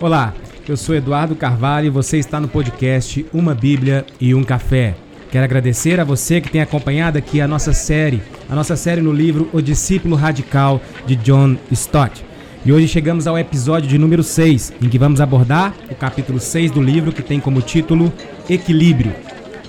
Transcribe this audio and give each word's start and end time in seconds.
Olá, 0.00 0.32
eu 0.68 0.76
sou 0.76 0.94
Eduardo 0.94 1.34
Carvalho 1.34 1.88
e 1.88 1.90
você 1.90 2.18
está 2.18 2.38
no 2.38 2.46
podcast 2.46 3.26
Uma 3.32 3.52
Bíblia 3.52 4.06
e 4.20 4.32
um 4.32 4.44
Café. 4.44 4.94
Quero 5.28 5.42
agradecer 5.42 5.98
a 5.98 6.04
você 6.04 6.40
que 6.40 6.48
tem 6.48 6.60
acompanhado 6.60 7.18
aqui 7.18 7.40
a 7.40 7.48
nossa 7.48 7.72
série, 7.72 8.22
a 8.48 8.54
nossa 8.54 8.76
série 8.76 9.00
no 9.00 9.12
livro 9.12 9.50
O 9.52 9.60
Discípulo 9.60 10.14
Radical 10.14 10.80
de 11.04 11.16
John 11.16 11.56
Stott. 11.72 12.24
E 12.64 12.72
hoje 12.72 12.86
chegamos 12.86 13.26
ao 13.26 13.36
episódio 13.36 13.88
de 13.88 13.98
número 13.98 14.22
6, 14.22 14.74
em 14.80 14.88
que 14.88 15.00
vamos 15.00 15.20
abordar 15.20 15.74
o 15.90 15.96
capítulo 15.96 16.38
6 16.38 16.70
do 16.70 16.80
livro 16.80 17.10
que 17.10 17.22
tem 17.22 17.40
como 17.40 17.60
título 17.60 18.12
Equilíbrio. 18.48 19.12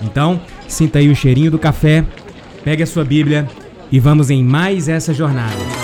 Então, 0.00 0.40
sinta 0.68 1.00
aí 1.00 1.08
o 1.08 1.16
cheirinho 1.16 1.50
do 1.50 1.58
café, 1.58 2.04
pegue 2.62 2.84
a 2.84 2.86
sua 2.86 3.04
Bíblia 3.04 3.48
e 3.90 3.98
vamos 3.98 4.30
em 4.30 4.44
mais 4.44 4.88
essa 4.88 5.12
jornada. 5.12 5.79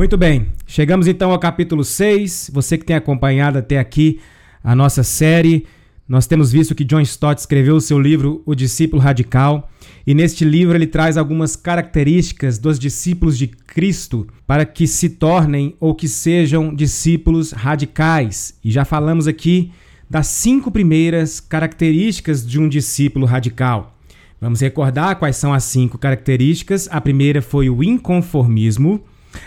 Muito 0.00 0.16
bem, 0.16 0.46
chegamos 0.66 1.06
então 1.06 1.30
ao 1.30 1.38
capítulo 1.38 1.84
6. 1.84 2.52
Você 2.54 2.78
que 2.78 2.86
tem 2.86 2.96
acompanhado 2.96 3.58
até 3.58 3.78
aqui 3.78 4.18
a 4.64 4.74
nossa 4.74 5.02
série, 5.02 5.66
nós 6.08 6.26
temos 6.26 6.50
visto 6.50 6.74
que 6.74 6.84
John 6.84 7.02
Stott 7.02 7.38
escreveu 7.38 7.76
o 7.76 7.82
seu 7.82 8.00
livro 8.00 8.42
O 8.46 8.54
Discípulo 8.54 9.02
Radical, 9.02 9.68
e 10.06 10.14
neste 10.14 10.42
livro 10.42 10.74
ele 10.74 10.86
traz 10.86 11.18
algumas 11.18 11.54
características 11.54 12.56
dos 12.56 12.78
discípulos 12.78 13.36
de 13.36 13.48
Cristo 13.48 14.26
para 14.46 14.64
que 14.64 14.86
se 14.86 15.10
tornem 15.10 15.76
ou 15.78 15.94
que 15.94 16.08
sejam 16.08 16.74
discípulos 16.74 17.52
radicais. 17.52 18.54
E 18.64 18.70
já 18.70 18.86
falamos 18.86 19.28
aqui 19.28 19.70
das 20.08 20.28
cinco 20.28 20.70
primeiras 20.70 21.40
características 21.40 22.42
de 22.46 22.58
um 22.58 22.70
discípulo 22.70 23.26
radical. 23.26 23.98
Vamos 24.40 24.62
recordar 24.62 25.16
quais 25.16 25.36
são 25.36 25.52
as 25.52 25.64
cinco 25.64 25.98
características. 25.98 26.88
A 26.90 27.02
primeira 27.02 27.42
foi 27.42 27.68
o 27.68 27.84
inconformismo. 27.84 29.04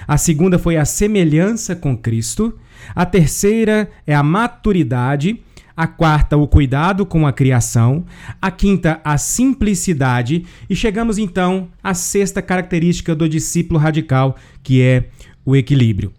A 0.08 0.18
segunda 0.18 0.58
foi 0.58 0.78
a 0.78 0.86
semelhança 0.86 1.76
com 1.76 1.98
Cristo. 1.98 2.58
A 2.96 3.06
terceira 3.06 3.90
é 4.06 4.14
a 4.16 4.24
maturidade. 4.24 5.42
A 5.76 5.88
quarta, 5.88 6.38
o 6.38 6.48
cuidado 6.48 7.06
com 7.06 7.26
a 7.26 7.34
criação. 7.34 8.06
A 8.42 8.52
quinta, 8.52 9.02
a 9.04 9.18
simplicidade. 9.18 10.46
E 10.70 10.76
chegamos 10.76 11.18
então 11.18 11.70
à 11.84 11.94
sexta 11.94 12.42
característica 12.42 13.16
do 13.16 13.28
discípulo 13.28 13.80
radical, 13.80 14.36
que 14.62 14.82
é 14.82 15.06
o 15.46 15.56
equilíbrio. 15.56 16.14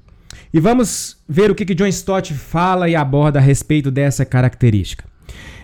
E 0.53 0.61
vamos 0.61 1.17
ver 1.29 1.51
o 1.51 1.55
que, 1.55 1.65
que 1.65 1.75
John 1.75 1.87
Stott 1.87 2.33
fala 2.33 2.89
e 2.89 2.95
aborda 2.95 3.39
a 3.39 3.43
respeito 3.43 3.91
dessa 3.91 4.25
característica. 4.25 5.05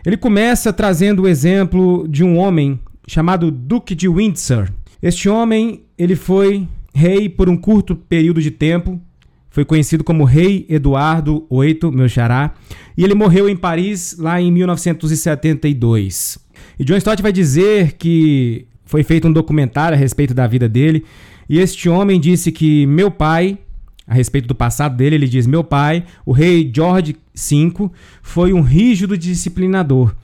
Ele 0.05 0.17
começa 0.17 0.73
trazendo 0.73 1.23
o 1.23 1.29
exemplo 1.29 2.07
de 2.09 2.25
um 2.25 2.39
homem 2.39 2.81
chamado 3.07 3.51
Duque 3.51 3.95
de 3.95 4.09
Windsor. 4.09 4.71
Este 5.03 5.29
homem, 5.29 5.83
ele 5.99 6.17
foi 6.17 6.67
rei 6.95 7.29
por 7.29 7.49
um 7.49 7.57
curto 7.57 7.95
período 7.95 8.41
de 8.41 8.51
tempo, 8.51 9.01
foi 9.51 9.65
conhecido 9.65 10.05
como 10.05 10.25
Rei 10.25 10.65
Eduardo 10.69 11.47
VIII, 11.51 11.91
meu 11.93 12.09
xará, 12.09 12.55
e 12.97 13.03
ele 13.03 13.15
morreu 13.15 13.49
em 13.49 13.57
Paris 13.57 14.17
lá 14.19 14.41
em 14.41 14.53
1972. 14.53 16.39
E 16.79 16.85
John 16.85 16.97
Stott 16.97 17.21
vai 17.21 17.33
dizer 17.33 17.95
que 17.95 18.67
foi 18.85 19.03
feito 19.03 19.27
um 19.27 19.33
documentário 19.33 19.97
a 19.97 19.99
respeito 19.99 20.33
da 20.33 20.47
vida 20.47 20.69
dele, 20.69 21.05
e 21.49 21.59
este 21.59 21.89
homem 21.89 22.21
disse 22.21 22.53
que 22.53 22.87
meu 22.87 23.11
pai, 23.11 23.59
a 24.07 24.15
respeito 24.15 24.47
do 24.47 24.55
passado 24.55 24.97
dele, 24.97 25.17
ele 25.17 25.27
diz: 25.29 25.49
Meu 25.49 25.65
pai, 25.65 26.05
o 26.25 26.31
rei 26.31 26.71
George 26.73 27.17
V, 27.35 27.91
foi 28.23 28.53
um 28.53 28.61
rígido 28.61 29.19
disciplinador. 29.19 30.15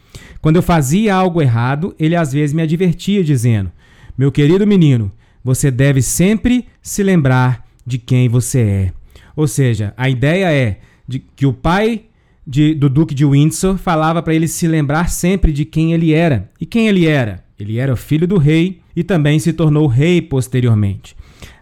Quando 0.40 0.56
eu 0.56 0.62
fazia 0.62 1.14
algo 1.16 1.42
errado, 1.42 1.96
ele 1.98 2.14
às 2.14 2.32
vezes 2.32 2.54
me 2.54 2.62
advertia, 2.62 3.24
dizendo: 3.24 3.72
Meu 4.16 4.30
querido 4.30 4.64
menino, 4.64 5.10
você 5.46 5.70
deve 5.70 6.02
sempre 6.02 6.66
se 6.82 7.04
lembrar 7.04 7.64
de 7.86 7.98
quem 7.98 8.28
você 8.28 8.58
é. 8.58 8.92
Ou 9.36 9.46
seja, 9.46 9.94
a 9.96 10.10
ideia 10.10 10.52
é 10.52 10.80
de 11.06 11.20
que 11.20 11.46
o 11.46 11.52
pai 11.52 12.06
de, 12.44 12.74
do 12.74 12.88
Duque 12.88 13.14
de 13.14 13.24
Windsor 13.24 13.78
falava 13.78 14.20
para 14.20 14.34
ele 14.34 14.48
se 14.48 14.66
lembrar 14.66 15.08
sempre 15.08 15.52
de 15.52 15.64
quem 15.64 15.92
ele 15.92 16.12
era. 16.12 16.50
E 16.60 16.66
quem 16.66 16.88
ele 16.88 17.06
era? 17.06 17.44
Ele 17.60 17.78
era 17.78 17.92
o 17.92 17.96
filho 17.96 18.26
do 18.26 18.38
rei 18.38 18.80
e 18.96 19.04
também 19.04 19.38
se 19.38 19.52
tornou 19.52 19.86
rei 19.86 20.20
posteriormente. 20.20 21.14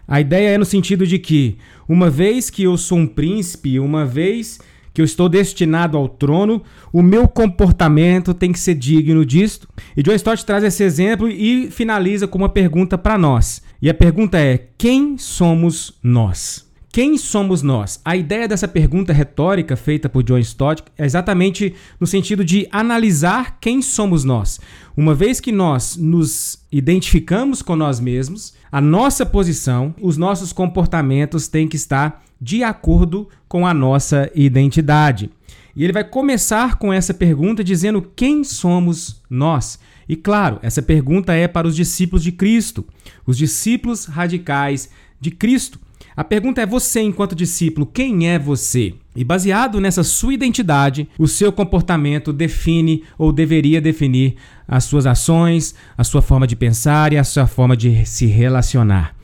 A 0.07 0.19
ideia 0.19 0.55
é 0.55 0.57
no 0.57 0.65
sentido 0.65 1.05
de 1.05 1.19
que, 1.19 1.55
uma 1.87 2.09
vez 2.09 2.49
que 2.49 2.63
eu 2.63 2.75
sou 2.77 2.97
um 2.97 3.05
príncipe, 3.05 3.79
uma 3.79 4.03
vez 4.03 4.59
que 4.95 4.99
eu 4.99 5.05
estou 5.05 5.29
destinado 5.29 5.95
ao 5.95 6.09
trono, 6.09 6.63
o 6.91 7.03
meu 7.03 7.27
comportamento 7.27 8.33
tem 8.33 8.51
que 8.51 8.57
ser 8.57 8.73
digno 8.73 9.23
disto. 9.23 9.67
E 9.95 10.01
John 10.01 10.13
Stott 10.13 10.43
traz 10.43 10.63
esse 10.63 10.83
exemplo 10.83 11.29
e 11.29 11.69
finaliza 11.69 12.27
com 12.27 12.39
uma 12.39 12.49
pergunta 12.49 12.97
para 12.97 13.15
nós. 13.15 13.61
E 13.81 13.89
a 13.89 13.93
pergunta 13.93 14.37
é: 14.37 14.67
quem 14.77 15.17
somos 15.17 15.93
nós? 16.01 16.65
Quem 16.95 17.17
somos 17.17 17.61
nós? 17.61 17.99
A 18.05 18.15
ideia 18.15 18.47
dessa 18.47 18.69
pergunta 18.69 19.11
retórica 19.11 19.75
feita 19.75 20.07
por 20.07 20.23
John 20.23 20.37
Stott 20.37 20.81
é 20.97 21.03
exatamente 21.03 21.75
no 21.99 22.07
sentido 22.07 22.41
de 22.41 22.69
analisar 22.71 23.57
quem 23.59 23.81
somos 23.81 24.23
nós. 24.23 24.61
Uma 24.95 25.13
vez 25.13 25.41
que 25.41 25.51
nós 25.51 25.97
nos 25.97 26.63
identificamos 26.71 27.61
com 27.61 27.75
nós 27.75 27.99
mesmos, 27.99 28.53
a 28.71 28.79
nossa 28.79 29.25
posição, 29.25 29.93
os 30.01 30.15
nossos 30.15 30.53
comportamentos 30.53 31.49
têm 31.49 31.67
que 31.67 31.75
estar 31.75 32.23
de 32.39 32.63
acordo 32.63 33.27
com 33.45 33.67
a 33.67 33.73
nossa 33.73 34.31
identidade. 34.33 35.29
E 35.75 35.83
ele 35.83 35.91
vai 35.91 36.05
começar 36.05 36.77
com 36.77 36.93
essa 36.93 37.13
pergunta 37.13 37.61
dizendo 37.61 38.09
quem 38.15 38.41
somos 38.45 39.21
nós. 39.29 39.77
E 40.07 40.15
claro, 40.15 40.59
essa 40.61 40.81
pergunta 40.81 41.33
é 41.33 41.47
para 41.47 41.67
os 41.67 41.75
discípulos 41.75 42.23
de 42.23 42.31
Cristo, 42.31 42.85
os 43.25 43.37
discípulos 43.37 44.05
radicais 44.05 44.89
de 45.19 45.31
Cristo. 45.31 45.79
A 46.15 46.23
pergunta 46.23 46.61
é: 46.61 46.65
você, 46.65 47.01
enquanto 47.01 47.35
discípulo, 47.35 47.85
quem 47.85 48.29
é 48.29 48.39
você? 48.39 48.93
E 49.15 49.23
baseado 49.23 49.81
nessa 49.81 50.03
sua 50.03 50.33
identidade, 50.33 51.07
o 51.17 51.27
seu 51.27 51.51
comportamento 51.51 52.31
define 52.31 53.03
ou 53.17 53.31
deveria 53.31 53.81
definir 53.81 54.35
as 54.67 54.83
suas 54.83 55.05
ações, 55.05 55.75
a 55.97 56.03
sua 56.03 56.21
forma 56.21 56.45
de 56.45 56.55
pensar 56.55 57.13
e 57.13 57.17
a 57.17 57.23
sua 57.23 57.47
forma 57.47 57.75
de 57.75 58.05
se 58.05 58.25
relacionar. 58.25 59.15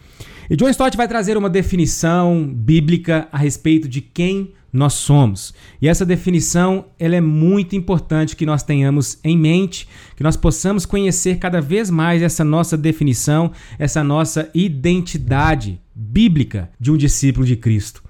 E 0.49 0.55
John 0.55 0.69
Stott 0.69 0.97
vai 0.97 1.07
trazer 1.07 1.37
uma 1.37 1.49
definição 1.49 2.45
bíblica 2.53 3.27
a 3.31 3.37
respeito 3.37 3.87
de 3.87 4.01
quem 4.01 4.51
nós 4.71 4.93
somos. 4.93 5.53
E 5.81 5.87
essa 5.87 6.05
definição 6.05 6.85
ela 6.97 7.15
é 7.15 7.21
muito 7.21 7.75
importante 7.75 8.35
que 8.35 8.45
nós 8.45 8.63
tenhamos 8.63 9.19
em 9.23 9.37
mente, 9.37 9.87
que 10.15 10.23
nós 10.23 10.37
possamos 10.37 10.85
conhecer 10.85 11.37
cada 11.37 11.59
vez 11.59 11.89
mais 11.89 12.21
essa 12.21 12.43
nossa 12.43 12.77
definição, 12.77 13.51
essa 13.77 14.03
nossa 14.03 14.49
identidade 14.53 15.79
bíblica 15.93 16.69
de 16.79 16.91
um 16.91 16.97
discípulo 16.97 17.45
de 17.45 17.55
Cristo. 17.55 18.03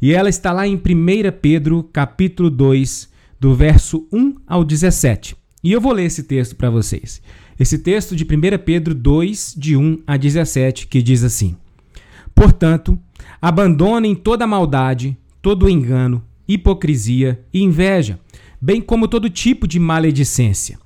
E 0.00 0.12
ela 0.12 0.28
está 0.28 0.52
lá 0.52 0.66
em 0.66 0.76
1 0.76 0.80
Pedro, 1.40 1.82
capítulo 1.92 2.50
2, 2.50 3.08
do 3.40 3.54
verso 3.54 4.06
1 4.12 4.36
ao 4.46 4.64
17. 4.64 5.36
E 5.62 5.72
eu 5.72 5.80
vou 5.80 5.92
ler 5.92 6.04
esse 6.04 6.22
texto 6.22 6.54
para 6.56 6.70
vocês. 6.70 7.22
Esse 7.58 7.78
texto 7.78 8.14
de 8.14 8.24
1 8.24 8.58
Pedro 8.64 8.94
2, 8.94 9.54
de 9.56 9.76
1 9.76 10.02
a 10.06 10.16
17, 10.16 10.86
que 10.86 11.00
diz 11.00 11.22
assim: 11.22 11.56
Portanto, 12.34 12.98
abandonem 13.40 14.14
toda 14.14 14.46
maldade, 14.46 15.16
todo 15.44 15.68
engano, 15.68 16.24
hipocrisia 16.48 17.38
e 17.52 17.62
inveja, 17.62 18.18
bem 18.58 18.80
como 18.80 19.06
todo 19.06 19.28
tipo 19.28 19.68
de 19.68 19.78
maledicência. 19.78 20.78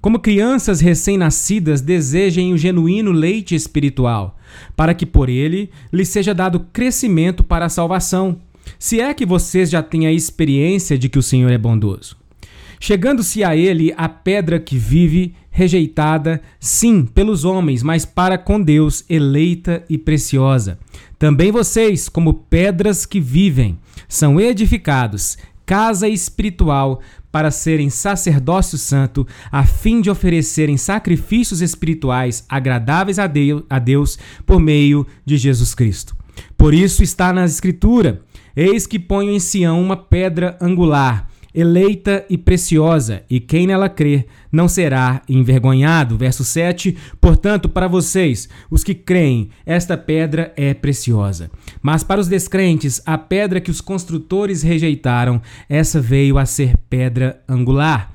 Como 0.00 0.20
crianças 0.20 0.80
recém-nascidas 0.80 1.82
desejem 1.82 2.54
o 2.54 2.56
genuíno 2.56 3.12
leite 3.12 3.54
espiritual, 3.54 4.38
para 4.74 4.94
que 4.94 5.04
por 5.04 5.28
ele 5.28 5.68
lhes 5.92 6.08
seja 6.08 6.32
dado 6.32 6.60
crescimento 6.72 7.44
para 7.44 7.66
a 7.66 7.68
salvação, 7.68 8.38
se 8.78 9.02
é 9.02 9.12
que 9.12 9.26
vocês 9.26 9.68
já 9.68 9.82
têm 9.82 10.06
a 10.06 10.12
experiência 10.12 10.96
de 10.96 11.10
que 11.10 11.18
o 11.18 11.22
Senhor 11.22 11.52
é 11.52 11.58
bondoso. 11.58 12.16
Chegando-se 12.80 13.44
a 13.44 13.54
ele 13.54 13.92
a 13.98 14.08
pedra 14.08 14.58
que 14.58 14.78
vive, 14.78 15.34
rejeitada, 15.50 16.40
sim, 16.58 17.04
pelos 17.04 17.44
homens, 17.44 17.82
mas 17.82 18.06
para 18.06 18.38
com 18.38 18.60
Deus, 18.60 19.04
eleita 19.10 19.84
e 19.90 19.98
preciosa. 19.98 20.78
Também 21.18 21.50
vocês, 21.50 22.08
como 22.08 22.34
pedras 22.34 23.06
que 23.06 23.20
vivem, 23.20 23.78
são 24.08 24.40
edificados, 24.40 25.38
casa 25.64 26.08
espiritual, 26.08 27.00
para 27.32 27.50
serem 27.50 27.90
sacerdócio 27.90 28.78
santo, 28.78 29.26
a 29.52 29.64
fim 29.66 30.00
de 30.00 30.08
oferecerem 30.08 30.76
sacrifícios 30.76 31.60
espirituais 31.60 32.44
agradáveis 32.48 33.18
a 33.18 33.26
Deus, 33.26 33.62
a 33.68 33.78
Deus 33.78 34.18
por 34.46 34.58
meio 34.58 35.06
de 35.24 35.36
Jesus 35.36 35.74
Cristo. 35.74 36.16
Por 36.56 36.72
isso 36.72 37.02
está 37.02 37.32
na 37.32 37.44
Escritura: 37.44 38.22
Eis 38.54 38.86
que 38.86 38.98
ponho 38.98 39.32
em 39.32 39.38
Sião 39.38 39.82
uma 39.82 39.96
pedra 39.96 40.56
angular 40.60 41.28
eleita 41.56 42.26
e 42.28 42.36
preciosa, 42.36 43.22
e 43.30 43.40
quem 43.40 43.66
nela 43.66 43.88
crer 43.88 44.26
não 44.52 44.68
será 44.68 45.22
envergonhado. 45.26 46.18
Verso 46.18 46.44
7: 46.44 46.94
Portanto, 47.18 47.66
para 47.66 47.88
vocês, 47.88 48.46
os 48.70 48.84
que 48.84 48.94
creem, 48.94 49.48
esta 49.64 49.96
pedra 49.96 50.52
é 50.54 50.74
preciosa. 50.74 51.50
Mas 51.80 52.04
para 52.04 52.20
os 52.20 52.28
descrentes, 52.28 53.00
a 53.06 53.16
pedra 53.16 53.60
que 53.60 53.70
os 53.70 53.80
construtores 53.80 54.62
rejeitaram, 54.62 55.40
essa 55.66 55.98
veio 55.98 56.36
a 56.36 56.44
ser 56.44 56.76
pedra 56.90 57.40
angular, 57.48 58.12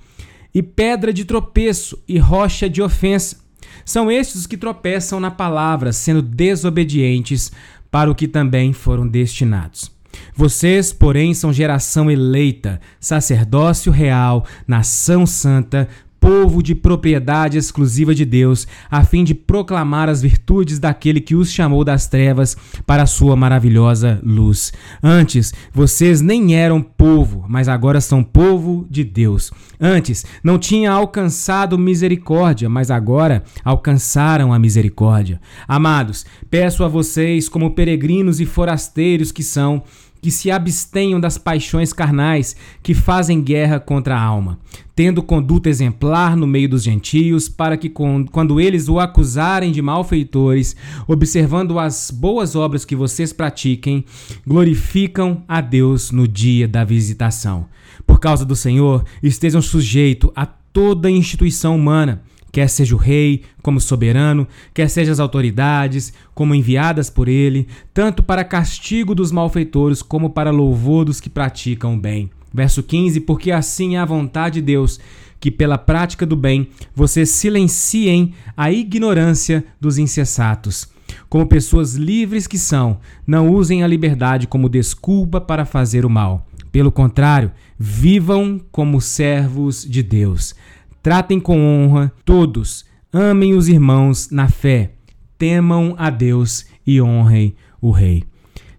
e 0.54 0.62
pedra 0.62 1.12
de 1.12 1.26
tropeço 1.26 1.98
e 2.08 2.20
rocha 2.20 2.70
de 2.70 2.82
ofensa. 2.82 3.38
São 3.84 4.12
estes 4.12 4.42
os 4.42 4.48
que 4.48 4.58
tropeçam 4.58 5.20
na 5.20 5.32
palavra, 5.32 5.92
sendo 5.92 6.22
desobedientes 6.22 7.52
para 7.90 8.12
o 8.12 8.16
que 8.16 8.28
também 8.28 8.72
foram 8.72 9.08
destinados. 9.08 9.92
Vocês, 10.36 10.94
porém, 10.94 11.34
são 11.34 11.54
geração 11.54 12.10
eleita, 12.10 12.80
sacerdócio 13.00 13.92
real, 13.92 14.46
nação 14.68 15.26
santa, 15.26 15.88
povo 16.22 16.62
de 16.62 16.76
propriedade 16.76 17.58
exclusiva 17.58 18.14
de 18.14 18.24
Deus, 18.24 18.68
a 18.92 19.04
fim 19.04 19.24
de 19.24 19.34
proclamar 19.34 20.08
as 20.08 20.22
virtudes 20.22 20.78
daquele 20.78 21.20
que 21.20 21.36
os 21.36 21.52
chamou 21.52 21.84
das 21.84 22.08
trevas 22.08 22.56
para 22.86 23.02
a 23.04 23.08
sua 23.08 23.36
maravilhosa 23.36 24.22
luz. 24.24 24.72
Antes, 25.02 25.52
vocês 25.74 26.22
nem 26.22 26.56
eram 26.56 26.80
povo, 26.80 27.44
mas 27.50 27.68
agora 27.68 28.00
são 28.00 28.24
povo 28.24 28.86
de 28.88 29.04
Deus. 29.04 29.52
Antes, 29.80 30.24
não 30.44 30.60
tinham 30.60 30.96
alcançado 30.96 31.76
misericórdia, 31.76 32.70
mas 32.70 32.92
agora 32.92 33.44
alcançaram 33.66 34.54
a 34.54 34.60
misericórdia. 34.60 35.42
Amados, 35.68 36.24
peço 36.52 36.84
a 36.84 36.88
vocês, 36.88 37.50
como 37.50 37.72
peregrinos 37.72 38.40
e 38.40 38.46
forasteiros 38.46 39.32
que 39.32 39.42
são, 39.42 39.84
que 40.22 40.30
se 40.30 40.52
abstenham 40.52 41.20
das 41.20 41.38
paixões 41.38 41.92
carnais 41.92 42.56
que 42.84 42.94
fazem 42.94 43.42
guerra 43.42 43.80
contra 43.80 44.16
a 44.16 44.22
alma, 44.22 44.60
tendo 44.96 45.24
conduta 45.24 45.68
exemplar 45.68 46.38
no 46.38 46.46
meio 46.46 46.70
dos 46.70 46.84
gentios, 46.84 47.50
para 47.50 47.76
que, 47.76 47.90
quando 47.90 48.62
eles 48.62 48.88
o 48.88 49.00
acusarem 49.00 49.72
de 49.72 49.82
malfeitores, 49.82 50.76
observando 51.08 51.80
as 51.80 52.12
boas 52.12 52.56
obras 52.56 52.86
que 52.86 52.96
vocês 52.96 53.34
pratiquem, 53.34 54.06
glorificam 54.46 55.44
a 55.48 55.60
Deus 55.60 56.12
no 56.12 56.28
dia 56.28 56.68
da 56.68 56.84
visitação. 56.84 57.66
Por 58.06 58.20
causa 58.20 58.46
do 58.46 58.56
Senhor, 58.56 59.04
estejam 59.24 59.62
sujeitos 59.62 60.30
a 60.36 60.46
toda 60.46 61.10
instituição 61.10 61.76
humana 61.76 62.22
quer 62.52 62.68
seja 62.68 62.96
o 62.96 62.98
rei 62.98 63.44
como 63.62 63.80
soberano, 63.80 64.48
quer 64.74 64.90
seja 64.90 65.12
as 65.12 65.20
autoridades 65.20 66.14
como 66.34 66.54
enviadas 66.54 67.10
por 67.10 67.28
ele, 67.28 67.68
tanto 67.94 68.22
para 68.22 68.44
castigo 68.44 69.16
dos 69.16 69.32
malfeitores 69.32 70.02
como 70.02 70.30
para 70.30 70.52
louvor 70.52 71.06
dos 71.06 71.20
que 71.20 71.30
praticam 71.30 71.96
o 71.96 72.00
bem. 72.00 72.30
Verso 72.54 72.84
15: 72.84 73.22
Porque 73.22 73.52
assim 73.52 73.96
é 73.96 74.00
a 74.00 74.06
vontade 74.06 74.56
de 74.56 74.62
Deus, 74.62 75.00
que 75.40 75.50
pela 75.50 75.78
prática 75.78 76.26
do 76.26 76.36
bem 76.36 76.68
vocês 76.94 77.30
silenciem 77.30 78.34
a 78.56 78.72
ignorância 78.72 79.64
dos 79.80 79.98
insensatos. 79.98 80.90
Como 81.30 81.48
pessoas 81.48 81.96
livres 81.96 82.48
que 82.48 82.58
são, 82.58 83.00
não 83.26 83.50
usem 83.50 83.84
a 83.84 83.88
liberdade 83.88 84.48
como 84.48 84.70
desculpa 84.70 85.42
para 85.42 85.66
fazer 85.66 86.06
o 86.06 86.10
mal. 86.10 86.48
Pelo 86.72 86.92
contrário, 86.92 87.52
vivam 87.78 88.62
como 88.72 89.02
servos 89.02 89.84
de 89.84 90.02
Deus. 90.02 90.56
Tratem 91.02 91.40
com 91.40 91.60
honra 91.60 92.14
todos, 92.24 92.86
amem 93.12 93.56
os 93.56 93.68
irmãos 93.68 94.30
na 94.30 94.48
fé, 94.48 94.92
temam 95.36 95.96
a 95.98 96.12
Deus 96.12 96.64
e 96.86 97.02
honrem 97.02 97.56
o 97.82 97.90
Rei. 97.90 98.24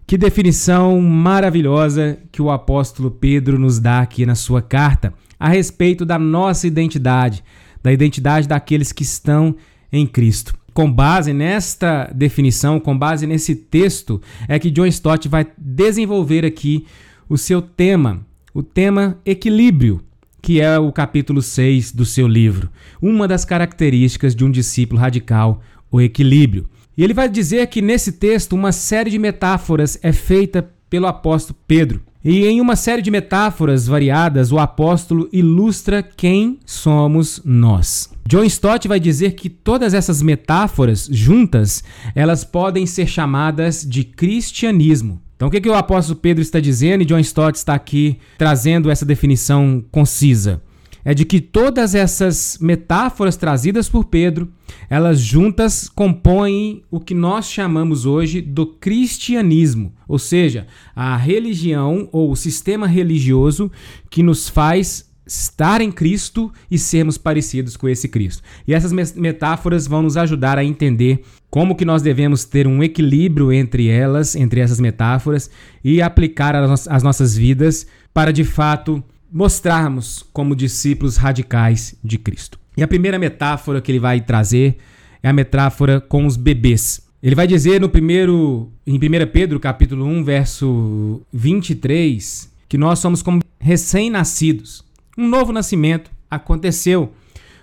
Que 0.07 0.17
definição 0.17 1.01
maravilhosa 1.01 2.17
que 2.31 2.41
o 2.41 2.49
apóstolo 2.49 3.11
Pedro 3.11 3.59
nos 3.59 3.77
dá 3.77 3.99
aqui 3.99 4.25
na 4.25 4.35
sua 4.35 4.61
carta 4.61 5.13
a 5.37 5.49
respeito 5.49 6.05
da 6.05 6.17
nossa 6.17 6.65
identidade, 6.65 7.43
da 7.83 7.91
identidade 7.91 8.47
daqueles 8.47 8.93
que 8.93 9.03
estão 9.03 9.53
em 9.91 10.07
Cristo. 10.07 10.55
Com 10.73 10.89
base 10.89 11.33
nesta 11.33 12.09
definição, 12.15 12.79
com 12.79 12.97
base 12.97 13.27
nesse 13.27 13.53
texto, 13.53 14.21
é 14.47 14.57
que 14.57 14.71
John 14.71 14.85
Stott 14.85 15.27
vai 15.27 15.45
desenvolver 15.57 16.45
aqui 16.45 16.85
o 17.27 17.37
seu 17.37 17.61
tema, 17.61 18.25
o 18.53 18.63
tema 18.63 19.19
equilíbrio 19.25 20.01
que 20.43 20.59
é 20.59 20.77
o 20.77 20.91
capítulo 20.91 21.41
6 21.41 21.93
do 21.93 22.03
seu 22.05 22.27
livro. 22.27 22.69
Uma 23.01 23.29
das 23.29 23.45
características 23.45 24.35
de 24.35 24.43
um 24.43 24.51
discípulo 24.51 24.99
radical, 24.99 25.61
o 25.89 26.01
equilíbrio. 26.01 26.67
E 26.97 27.03
ele 27.03 27.13
vai 27.13 27.29
dizer 27.29 27.65
que 27.67 27.81
nesse 27.81 28.11
texto 28.11 28.51
uma 28.51 28.73
série 28.73 29.09
de 29.09 29.17
metáforas 29.17 29.97
é 30.03 30.11
feita 30.11 30.69
pelo 30.89 31.07
apóstolo 31.07 31.57
Pedro. 31.65 32.01
E 32.25 32.45
em 32.45 32.59
uma 32.59 32.75
série 32.75 33.01
de 33.01 33.09
metáforas 33.09 33.87
variadas, 33.87 34.51
o 34.51 34.59
apóstolo 34.59 35.29
ilustra 35.31 36.03
quem 36.03 36.59
somos 36.65 37.41
nós. 37.45 38.09
John 38.27 38.43
Stott 38.43 38.85
vai 38.85 38.99
dizer 38.99 39.35
que 39.35 39.49
todas 39.49 39.93
essas 39.93 40.21
metáforas 40.21 41.07
juntas, 41.09 41.85
elas 42.13 42.43
podem 42.43 42.85
ser 42.85 43.07
chamadas 43.07 43.81
de 43.81 44.03
cristianismo. 44.03 45.21
Então, 45.43 45.49
o 45.49 45.51
que, 45.51 45.59
que 45.59 45.67
o 45.67 45.73
apóstolo 45.73 46.17
Pedro 46.17 46.41
está 46.41 46.57
dizendo 46.57 47.01
e 47.01 47.05
John 47.05 47.19
Stott 47.19 47.57
está 47.57 47.73
aqui 47.73 48.17
trazendo 48.37 48.89
essa 48.89 49.05
definição 49.05 49.83
concisa? 49.91 50.61
É 51.03 51.13
de 51.13 51.25
que 51.25 51.41
todas 51.41 51.93
essas 51.93 52.57
metáforas 52.61 53.35
trazidas 53.35 53.89
por 53.89 54.05
Pedro, 54.05 54.47
elas 54.89 55.19
juntas 55.19 55.89
compõem 55.89 56.81
o 56.89 56.97
que 56.97 57.13
nós 57.13 57.49
chamamos 57.49 58.05
hoje 58.05 58.39
do 58.39 58.65
cristianismo, 58.65 59.91
ou 60.07 60.17
seja, 60.17 60.65
a 60.95 61.17
religião 61.17 62.07
ou 62.13 62.31
o 62.31 62.37
sistema 62.37 62.87
religioso 62.87 63.69
que 64.09 64.23
nos 64.23 64.47
faz 64.47 65.11
estar 65.25 65.81
em 65.81 65.91
Cristo 65.91 66.51
e 66.69 66.77
sermos 66.77 67.17
parecidos 67.17 67.77
com 67.77 67.87
esse 67.87 68.07
Cristo. 68.07 68.43
E 68.67 68.73
essas 68.73 68.91
metáforas 69.13 69.87
vão 69.87 70.01
nos 70.01 70.17
ajudar 70.17 70.57
a 70.57 70.63
entender 70.63 71.23
como 71.49 71.75
que 71.75 71.85
nós 71.85 72.01
devemos 72.01 72.43
ter 72.45 72.67
um 72.67 72.83
equilíbrio 72.83 73.51
entre 73.51 73.87
elas, 73.87 74.35
entre 74.35 74.59
essas 74.59 74.79
metáforas 74.79 75.49
e 75.83 76.01
aplicar 76.01 76.55
as 76.55 77.03
nossas 77.03 77.37
vidas 77.37 77.87
para 78.13 78.33
de 78.33 78.43
fato 78.43 79.03
mostrarmos 79.31 80.23
como 80.33 80.55
discípulos 80.55 81.17
radicais 81.17 81.95
de 82.03 82.17
Cristo. 82.17 82.59
E 82.75 82.83
a 82.83 82.87
primeira 82.87 83.19
metáfora 83.19 83.81
que 83.81 83.91
ele 83.91 83.99
vai 83.99 84.19
trazer 84.21 84.77
é 85.21 85.29
a 85.29 85.33
metáfora 85.33 86.01
com 86.01 86.25
os 86.25 86.35
bebês. 86.35 87.01
Ele 87.21 87.35
vai 87.35 87.47
dizer 87.47 87.79
no 87.79 87.87
primeiro 87.87 88.71
em 88.85 88.95
1 88.95 88.99
Pedro, 89.31 89.59
capítulo 89.59 90.05
1, 90.05 90.23
verso 90.23 91.21
23, 91.31 92.51
que 92.67 92.77
nós 92.77 92.99
somos 92.99 93.21
como 93.21 93.41
recém-nascidos 93.59 94.83
um 95.17 95.27
novo 95.27 95.51
nascimento 95.51 96.11
aconteceu. 96.29 97.13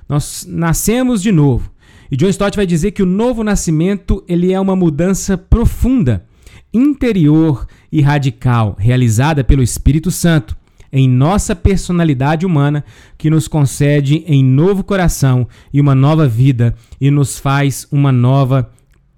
Nós 0.08 0.46
nascemos 0.48 1.22
de 1.22 1.32
novo. 1.32 1.70
E 2.10 2.16
John 2.16 2.28
Stott 2.28 2.56
vai 2.56 2.66
dizer 2.66 2.90
que 2.90 3.02
o 3.02 3.06
novo 3.06 3.44
nascimento 3.44 4.24
ele 4.26 4.52
é 4.52 4.60
uma 4.60 4.74
mudança 4.74 5.38
profunda, 5.38 6.26
interior 6.72 7.66
e 7.90 8.00
radical, 8.00 8.76
realizada 8.78 9.44
pelo 9.44 9.62
Espírito 9.62 10.10
Santo 10.10 10.56
em 10.92 11.08
nossa 11.08 11.54
personalidade 11.54 12.44
humana, 12.44 12.84
que 13.16 13.30
nos 13.30 13.46
concede 13.46 14.24
em 14.26 14.42
novo 14.44 14.82
coração 14.82 15.46
e 15.72 15.80
uma 15.80 15.94
nova 15.94 16.26
vida 16.26 16.74
e 17.00 17.10
nos 17.10 17.38
faz 17.38 17.86
uma 17.92 18.10
nova 18.10 18.70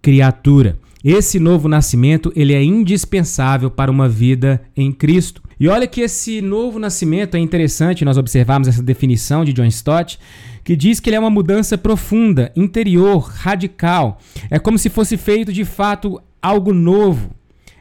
criatura. 0.03 0.79
Esse 1.05 1.41
novo 1.41 1.69
nascimento 1.69 2.33
ele 2.37 2.55
é 2.55 2.63
indispensável 2.63 3.71
para 3.71 3.91
uma 3.91 4.09
vida 4.09 4.63
em 4.77 4.93
Cristo. 4.93 5.43
E 5.59 5.69
olha 5.69 5.87
que 5.87 6.01
esse 6.01 6.41
novo 6.41 6.79
nascimento 6.79 7.37
é 7.37 7.41
interessante 7.41 8.05
nós 8.05 8.19
observarmos 8.19 8.69
essa 8.69 8.83
definição 8.83 9.45
de 9.45 9.53
John 9.53 9.65
Stott, 9.67 10.19
que 10.63 10.77
diz 10.77 11.01
que 11.01 11.11
ele 11.11 11.17
é 11.17 11.21
uma 11.21 11.31
mudança 11.31 11.77
profunda, 11.77 12.53
interior, 12.55 13.21
radical. 13.21 14.21
É 14.49 14.59
como 14.59 14.79
se 14.79 14.89
fosse 14.89 15.17
feito 15.17 15.53
de 15.53 15.65
fato 15.65 16.21
algo 16.41 16.73
novo. 16.73 17.31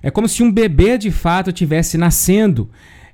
É 0.02 0.10
como 0.10 0.28
se 0.28 0.42
um 0.42 0.52
bebê 0.52 0.98
de 0.98 1.12
fato 1.12 1.52
tivesse 1.52 1.98
nascendo. 1.98 2.70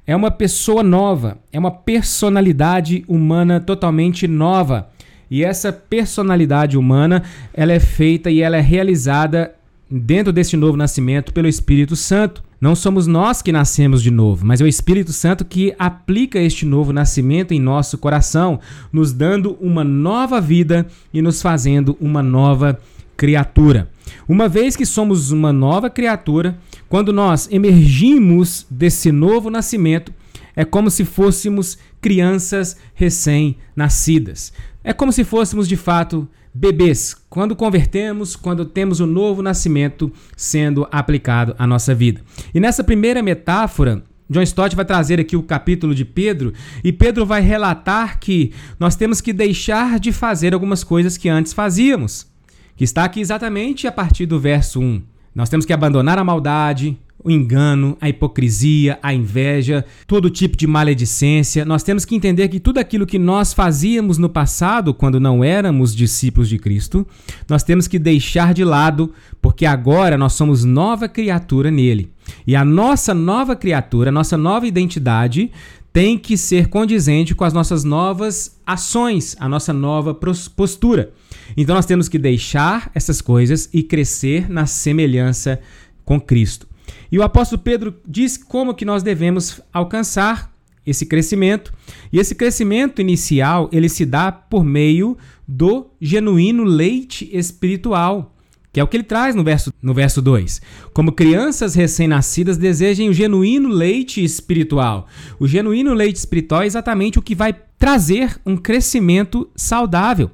É 0.06 0.16
uma 0.16 0.32
pessoa 0.32 0.84
nova, 0.84 1.38
é 1.52 1.60
uma 1.60 1.72
personalidade 1.72 3.04
humana 3.10 3.60
totalmente 3.60 4.26
nova. 4.26 4.90
E 5.30 5.44
essa 5.44 5.74
personalidade 5.74 6.78
humana, 6.78 7.24
ela 7.54 7.74
é 7.74 7.80
feita 7.80 8.32
e 8.32 8.42
ela 8.42 8.56
é 8.56 8.62
realizada 8.62 9.54
dentro 9.90 10.34
desse 10.34 10.58
novo 10.58 10.78
nascimento 10.78 11.34
pelo 11.34 11.48
Espírito 11.48 11.96
Santo. 11.96 12.44
Não 12.60 12.76
somos 12.76 13.08
nós 13.08 13.42
que 13.42 13.52
nascemos 13.52 14.02
de 14.02 14.10
novo, 14.10 14.46
mas 14.46 14.60
é 14.60 14.64
o 14.64 14.68
Espírito 14.68 15.14
Santo 15.14 15.46
que 15.46 15.76
aplica 15.78 16.40
este 16.40 16.66
novo 16.66 16.92
nascimento 16.92 17.54
em 17.54 17.60
nosso 17.60 17.98
coração, 17.98 18.60
nos 18.92 19.14
dando 19.14 19.58
uma 19.62 19.84
nova 19.84 20.42
vida 20.42 20.88
e 21.14 21.22
nos 21.22 21.42
fazendo 21.42 21.96
uma 22.02 22.24
nova 22.24 22.80
criatura. 23.16 23.90
Uma 24.28 24.48
vez 24.48 24.76
que 24.76 24.86
somos 24.86 25.32
uma 25.32 25.54
nova 25.54 25.90
criatura, 25.90 26.58
quando 26.90 27.14
nós 27.14 27.48
emergimos 27.52 28.66
desse 28.70 29.12
novo 29.12 29.50
nascimento, 29.50 30.14
é 30.56 30.66
como 30.66 30.90
se 30.90 31.06
fôssemos 31.06 31.78
crianças 32.02 32.78
recém-nascidas. 32.96 34.52
É 34.84 34.94
como 34.94 35.12
se 35.12 35.24
fôssemos 35.24 35.68
de 35.68 35.76
fato 35.76 36.28
bebês, 36.58 37.16
quando 37.30 37.56
convertemos, 37.56 38.36
quando 38.36 38.66
temos 38.66 39.00
o 39.00 39.04
um 39.04 39.08
novo 39.08 39.44
nascimento 39.44 40.12
sendo 40.36 40.88
aplicado 40.92 41.56
à 41.60 41.68
nossa 41.68 41.94
vida. 41.94 42.22
E 42.54 42.60
nessa 42.60 42.84
primeira 42.84 43.22
metáfora, 43.22 44.04
John 44.28 44.42
Stott 44.42 44.76
vai 44.76 44.84
trazer 44.84 45.20
aqui 45.20 45.38
o 45.38 45.44
capítulo 45.44 45.94
de 45.94 46.04
Pedro 46.04 46.54
e 46.84 46.92
Pedro 46.92 47.26
vai 47.26 47.42
relatar 47.42 48.20
que 48.20 48.52
nós 48.80 48.96
temos 48.96 49.22
que 49.22 49.32
deixar 49.32 50.00
de 50.00 50.12
fazer 50.12 50.54
algumas 50.54 50.84
coisas 50.84 51.16
que 51.16 51.30
antes 51.30 51.54
fazíamos, 51.54 52.26
que 52.76 52.84
está 52.84 53.04
aqui 53.04 53.22
exatamente 53.22 53.86
a 53.86 53.92
partir 53.92 54.26
do 54.26 54.40
verso 54.40 54.82
1. 54.82 55.02
Nós 55.36 55.50
temos 55.50 55.66
que 55.66 55.74
abandonar 55.74 56.18
a 56.18 56.24
maldade, 56.24 56.98
o 57.28 57.32
engano, 57.32 57.98
a 58.00 58.08
hipocrisia, 58.08 58.98
a 59.04 59.14
inveja, 59.14 59.84
todo 60.08 60.30
tipo 60.30 60.56
de 60.56 60.66
maledicência. 60.66 61.66
Nós 61.66 61.84
temos 61.84 62.06
que 62.06 62.16
entender 62.16 62.48
que 62.48 62.60
tudo 62.60 62.78
aquilo 62.78 63.06
que 63.06 63.20
nós 63.20 63.54
fazíamos 63.54 64.18
no 64.18 64.30
passado, 64.30 64.94
quando 64.94 65.20
não 65.20 65.44
éramos 65.44 65.94
discípulos 65.94 66.48
de 66.48 66.58
Cristo, 66.58 67.06
nós 67.50 67.64
temos 67.64 67.86
que 67.86 68.00
deixar 68.00 68.54
de 68.54 68.64
lado, 68.64 69.14
porque 69.42 69.66
agora 69.66 70.18
nós 70.18 70.34
somos 70.34 70.64
nova 70.64 71.10
criatura 71.10 71.70
nele. 71.70 72.10
E 72.46 72.56
a 72.56 72.64
nossa 72.64 73.14
nova 73.14 73.58
criatura, 73.58 74.10
a 74.10 74.14
nossa 74.14 74.38
nova 74.38 74.66
identidade, 74.66 75.52
tem 75.92 76.18
que 76.18 76.38
ser 76.38 76.70
condizente 76.70 77.36
com 77.36 77.44
as 77.44 77.52
nossas 77.52 77.84
novas 77.84 78.58
ações, 78.66 79.36
a 79.38 79.50
nossa 79.50 79.74
nova 79.74 80.14
postura. 80.14 81.12
Então 81.58 81.76
nós 81.76 81.86
temos 81.86 82.08
que 82.08 82.18
deixar 82.18 82.90
essas 82.96 83.20
coisas 83.20 83.70
e 83.74 83.84
crescer 83.84 84.50
na 84.50 84.66
semelhança 84.66 85.60
com 86.06 86.22
Cristo. 86.22 86.68
E 87.12 87.18
o 87.18 87.24
apóstolo 87.24 87.62
Pedro 87.62 87.96
diz 88.08 88.38
como 88.38 88.74
que 88.74 88.86
nós 88.86 89.04
devemos 89.04 89.62
alcançar 89.72 90.52
esse 90.86 91.06
crescimento. 91.06 91.74
E 92.12 92.20
esse 92.20 92.34
crescimento 92.34 93.02
inicial, 93.02 93.70
ele 93.74 93.90
se 93.90 94.06
dá 94.06 94.32
por 94.32 94.64
meio 94.64 95.18
do 95.48 95.88
genuíno 96.00 96.64
leite 96.64 97.30
espiritual, 97.32 98.34
que 98.72 98.80
é 98.80 98.84
o 98.84 98.88
que 98.88 98.96
ele 98.96 99.04
traz 99.04 99.36
no 99.36 99.44
verso, 99.44 99.74
no 99.82 99.94
verso 99.94 100.22
2. 100.22 100.62
Como 100.94 101.12
crianças 101.12 101.76
recém-nascidas 101.76 102.58
desejem 102.58 103.10
o 103.10 103.14
genuíno 103.14 103.70
leite 103.70 104.24
espiritual. 104.24 105.08
O 105.40 105.48
genuíno 105.48 105.94
leite 105.94 106.16
espiritual 106.16 106.62
é 106.62 106.68
exatamente 106.68 107.20
o 107.20 107.22
que 107.22 107.36
vai 107.36 107.54
trazer 107.78 108.40
um 108.46 108.56
crescimento 108.56 109.50
saudável. 109.56 110.32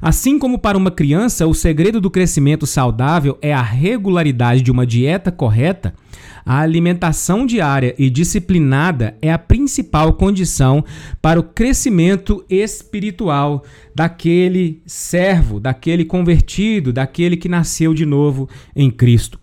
Assim 0.00 0.38
como 0.38 0.58
para 0.58 0.78
uma 0.78 0.90
criança, 0.90 1.46
o 1.46 1.54
segredo 1.54 2.00
do 2.00 2.10
crescimento 2.10 2.66
saudável 2.66 3.38
é 3.40 3.52
a 3.52 3.62
regularidade 3.62 4.62
de 4.62 4.70
uma 4.70 4.86
dieta 4.86 5.32
correta, 5.32 5.94
a 6.44 6.60
alimentação 6.60 7.46
diária 7.46 7.94
e 7.98 8.10
disciplinada 8.10 9.16
é 9.22 9.32
a 9.32 9.38
principal 9.38 10.12
condição 10.14 10.84
para 11.22 11.40
o 11.40 11.42
crescimento 11.42 12.44
espiritual 12.48 13.64
daquele 13.94 14.82
servo, 14.86 15.58
daquele 15.58 16.04
convertido, 16.04 16.92
daquele 16.92 17.36
que 17.36 17.48
nasceu 17.48 17.94
de 17.94 18.04
novo 18.04 18.48
em 18.76 18.90
Cristo. 18.90 19.40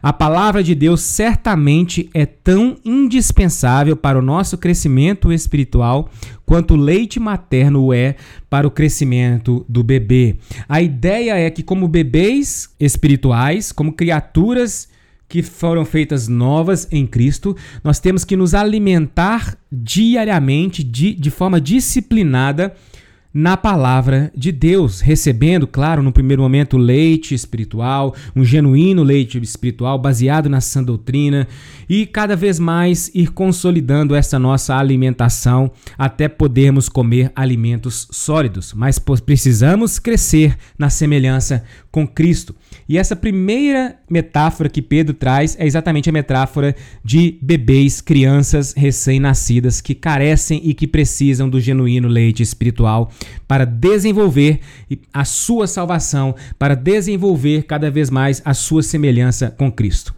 A 0.00 0.12
palavra 0.12 0.62
de 0.62 0.74
Deus 0.74 1.00
certamente 1.00 2.08
é 2.14 2.24
tão 2.24 2.76
indispensável 2.84 3.96
para 3.96 4.18
o 4.18 4.22
nosso 4.22 4.56
crescimento 4.56 5.32
espiritual 5.32 6.08
quanto 6.46 6.74
o 6.74 6.76
leite 6.76 7.18
materno 7.18 7.92
é 7.92 8.14
para 8.48 8.66
o 8.66 8.70
crescimento 8.70 9.66
do 9.68 9.82
bebê. 9.82 10.36
A 10.68 10.80
ideia 10.80 11.36
é 11.36 11.50
que, 11.50 11.62
como 11.62 11.88
bebês 11.88 12.70
espirituais, 12.78 13.72
como 13.72 13.92
criaturas 13.92 14.88
que 15.28 15.42
foram 15.42 15.84
feitas 15.84 16.26
novas 16.26 16.88
em 16.90 17.06
Cristo, 17.06 17.56
nós 17.84 18.00
temos 18.00 18.24
que 18.24 18.36
nos 18.36 18.54
alimentar 18.54 19.56
diariamente, 19.70 20.82
de, 20.82 21.14
de 21.14 21.30
forma 21.30 21.60
disciplinada, 21.60 22.74
na 23.32 23.56
palavra 23.58 24.32
de 24.34 24.50
Deus, 24.50 25.00
recebendo, 25.00 25.66
claro, 25.66 26.02
no 26.02 26.10
primeiro 26.10 26.42
momento, 26.42 26.78
leite 26.78 27.34
espiritual, 27.34 28.14
um 28.34 28.42
genuíno 28.42 29.02
leite 29.02 29.38
espiritual 29.38 29.98
baseado 29.98 30.48
na 30.48 30.60
sã 30.62 30.82
doutrina 30.82 31.46
e 31.88 32.06
cada 32.06 32.34
vez 32.34 32.58
mais 32.58 33.10
ir 33.14 33.30
consolidando 33.30 34.14
essa 34.14 34.38
nossa 34.38 34.76
alimentação 34.76 35.70
até 35.96 36.26
podermos 36.26 36.88
comer 36.88 37.30
alimentos 37.36 38.08
sólidos. 38.10 38.72
Mas 38.72 38.98
precisamos 38.98 39.98
crescer 39.98 40.56
na 40.78 40.88
semelhança 40.88 41.62
com 41.90 42.06
Cristo. 42.06 42.54
E 42.88 42.98
essa 42.98 43.16
primeira 43.16 43.96
metáfora 44.08 44.68
que 44.68 44.82
Pedro 44.82 45.14
traz 45.14 45.56
é 45.58 45.66
exatamente 45.66 46.08
a 46.08 46.12
metáfora 46.12 46.74
de 47.04 47.38
bebês, 47.42 48.00
crianças 48.00 48.72
recém-nascidas 48.76 49.80
que 49.80 49.94
carecem 49.94 50.60
e 50.64 50.74
que 50.74 50.86
precisam 50.86 51.48
do 51.48 51.60
genuíno 51.60 52.08
leite 52.08 52.42
espiritual 52.42 53.10
para 53.46 53.64
desenvolver 53.64 54.60
a 55.12 55.24
sua 55.24 55.66
salvação, 55.66 56.34
para 56.58 56.74
desenvolver 56.74 57.64
cada 57.64 57.90
vez 57.90 58.10
mais 58.10 58.42
a 58.44 58.54
sua 58.54 58.82
semelhança 58.82 59.50
com 59.50 59.70
Cristo. 59.70 60.14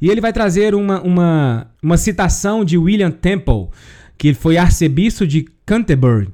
E 0.00 0.08
ele 0.08 0.20
vai 0.20 0.32
trazer 0.32 0.74
uma, 0.74 1.02
uma, 1.02 1.66
uma 1.82 1.96
citação 1.96 2.64
de 2.64 2.78
William 2.78 3.10
Temple, 3.10 3.68
que 4.16 4.32
foi 4.32 4.56
arcebispo 4.56 5.26
de 5.26 5.46
Canterbury 5.66 6.28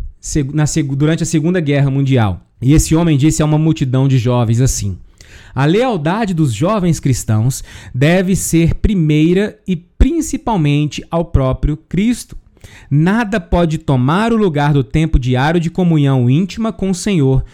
durante 0.97 1.23
a 1.23 1.27
Segunda 1.27 1.61
Guerra 1.61 1.91
Mundial. 1.91 2.41
E 2.65 2.73
esse 2.73 2.97
homem 2.97 3.19
disse 3.19 3.43
a 3.43 3.45
uma 3.45 3.59
multidão 3.59 4.09
de 4.09 4.17
jovens 4.17 4.59
assim: 4.59 4.97
A 5.55 5.67
lealdade 5.67 6.33
dos 6.33 6.51
jovens 6.51 6.99
cristãos 6.99 7.63
deve 7.95 8.35
ser 8.35 8.77
primeira 8.77 9.59
e 9.69 9.77
principalmente 9.77 11.05
ao 11.11 11.27
próprio 11.27 11.77
Cristo. 11.77 12.39
Nada 12.91 13.39
pode 13.39 13.77
tomar 13.77 14.33
o 14.33 14.37
lugar 14.39 14.73
do 14.73 14.83
tempo 14.83 15.19
diário 15.19 15.61
de 15.61 15.69
comunhão 15.69 16.31
íntima 16.31 16.73
com 16.73 16.89
o 16.89 16.95
Senhor. 16.95 17.45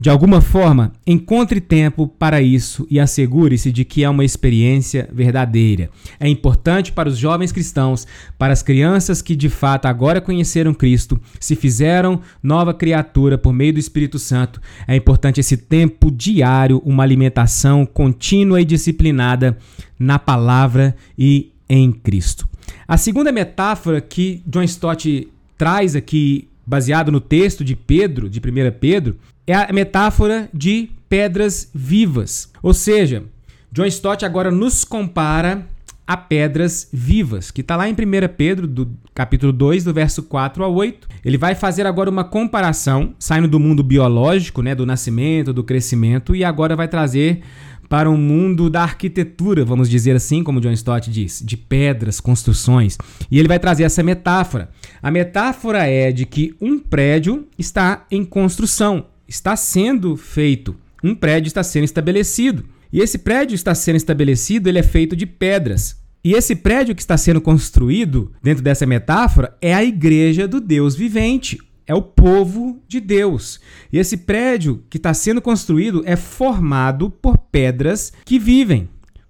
De 0.00 0.08
alguma 0.08 0.40
forma, 0.40 0.94
encontre 1.06 1.60
tempo 1.60 2.08
para 2.08 2.40
isso 2.40 2.86
e 2.90 2.98
assegure-se 2.98 3.70
de 3.70 3.84
que 3.84 4.02
é 4.02 4.08
uma 4.08 4.24
experiência 4.24 5.06
verdadeira. 5.12 5.90
É 6.18 6.26
importante 6.26 6.90
para 6.90 7.06
os 7.06 7.18
jovens 7.18 7.52
cristãos, 7.52 8.06
para 8.38 8.50
as 8.50 8.62
crianças 8.62 9.20
que 9.20 9.36
de 9.36 9.50
fato 9.50 9.84
agora 9.84 10.18
conheceram 10.18 10.72
Cristo, 10.72 11.20
se 11.38 11.54
fizeram 11.54 12.22
nova 12.42 12.72
criatura 12.72 13.36
por 13.36 13.52
meio 13.52 13.74
do 13.74 13.78
Espírito 13.78 14.18
Santo. 14.18 14.58
É 14.88 14.96
importante 14.96 15.38
esse 15.38 15.58
tempo 15.58 16.10
diário, 16.10 16.80
uma 16.82 17.02
alimentação 17.02 17.84
contínua 17.84 18.58
e 18.58 18.64
disciplinada 18.64 19.58
na 19.98 20.18
palavra 20.18 20.96
e 21.18 21.52
em 21.68 21.92
Cristo. 21.92 22.48
A 22.88 22.96
segunda 22.96 23.30
metáfora 23.30 24.00
que 24.00 24.42
John 24.46 24.62
Stott 24.62 25.28
traz 25.58 25.94
aqui, 25.94 26.48
baseado 26.66 27.12
no 27.12 27.20
texto 27.20 27.62
de 27.62 27.76
Pedro, 27.76 28.30
de 28.30 28.38
1 28.38 28.42
Pedro, 28.80 29.18
é 29.50 29.54
a 29.54 29.72
metáfora 29.72 30.48
de 30.54 30.90
pedras 31.08 31.68
vivas. 31.74 32.50
Ou 32.62 32.72
seja, 32.72 33.24
John 33.72 33.86
Stott 33.86 34.24
agora 34.24 34.50
nos 34.50 34.84
compara 34.84 35.66
a 36.06 36.16
pedras 36.16 36.88
vivas, 36.92 37.50
que 37.50 37.60
está 37.60 37.76
lá 37.76 37.88
em 37.88 37.92
1 37.92 37.96
Pedro, 38.36 38.66
do 38.66 38.90
capítulo 39.14 39.52
2, 39.52 39.84
do 39.84 39.94
verso 39.94 40.22
4 40.22 40.64
a 40.64 40.68
8. 40.68 41.08
Ele 41.24 41.36
vai 41.36 41.54
fazer 41.54 41.86
agora 41.86 42.08
uma 42.08 42.24
comparação, 42.24 43.14
saindo 43.18 43.48
do 43.48 43.60
mundo 43.60 43.82
biológico, 43.82 44.62
né, 44.62 44.74
do 44.74 44.86
nascimento, 44.86 45.52
do 45.52 45.64
crescimento, 45.64 46.34
e 46.34 46.44
agora 46.44 46.76
vai 46.76 46.86
trazer 46.88 47.42
para 47.88 48.08
um 48.08 48.16
mundo 48.16 48.70
da 48.70 48.82
arquitetura, 48.82 49.64
vamos 49.64 49.90
dizer 49.90 50.14
assim, 50.14 50.44
como 50.44 50.60
John 50.60 50.70
Stott 50.70 51.10
diz, 51.10 51.42
de 51.44 51.56
pedras, 51.56 52.20
construções. 52.20 52.96
E 53.28 53.36
ele 53.36 53.48
vai 53.48 53.58
trazer 53.58 53.82
essa 53.82 54.00
metáfora. 54.00 54.70
A 55.02 55.10
metáfora 55.10 55.86
é 55.88 56.12
de 56.12 56.24
que 56.24 56.54
um 56.60 56.78
prédio 56.78 57.48
está 57.58 58.06
em 58.08 58.24
construção, 58.24 59.06
está 59.30 59.54
sendo 59.54 60.16
feito, 60.16 60.74
um 61.04 61.14
prédio 61.14 61.46
está 61.46 61.62
sendo 61.62 61.84
estabelecido. 61.84 62.64
E 62.92 62.98
esse 62.98 63.16
prédio 63.16 63.54
está 63.54 63.72
sendo 63.76 63.94
estabelecido, 63.94 64.68
ele 64.68 64.80
é 64.80 64.82
feito 64.82 65.14
de 65.14 65.24
pedras. 65.24 65.96
E 66.22 66.32
esse 66.32 66.56
prédio 66.56 66.96
que 66.96 67.00
está 67.00 67.16
sendo 67.16 67.40
construído, 67.40 68.32
dentro 68.42 68.62
dessa 68.62 68.84
metáfora, 68.84 69.56
é 69.62 69.72
a 69.72 69.84
igreja 69.84 70.48
do 70.48 70.60
Deus 70.60 70.96
vivente, 70.96 71.58
é 71.86 71.94
o 71.94 72.02
povo 72.02 72.82
de 72.88 72.98
Deus. 72.98 73.60
E 73.92 73.98
esse 73.98 74.16
prédio 74.16 74.82
que 74.90 74.96
está 74.96 75.14
sendo 75.14 75.40
construído 75.40 76.02
é 76.04 76.16
formado 76.16 77.08
por 77.08 77.38
pedras 77.38 78.12
que 78.24 78.36
vivem, 78.36 78.88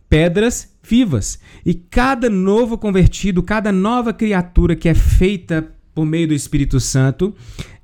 pedras 0.08 0.74
vivas. 0.82 1.38
E 1.64 1.74
cada 1.74 2.30
novo 2.30 2.78
convertido, 2.78 3.42
cada 3.42 3.70
nova 3.70 4.14
criatura 4.14 4.74
que 4.74 4.88
é 4.88 4.94
feita 4.94 5.70
por 5.94 6.06
meio 6.06 6.28
do 6.28 6.34
Espírito 6.34 6.80
Santo, 6.80 7.34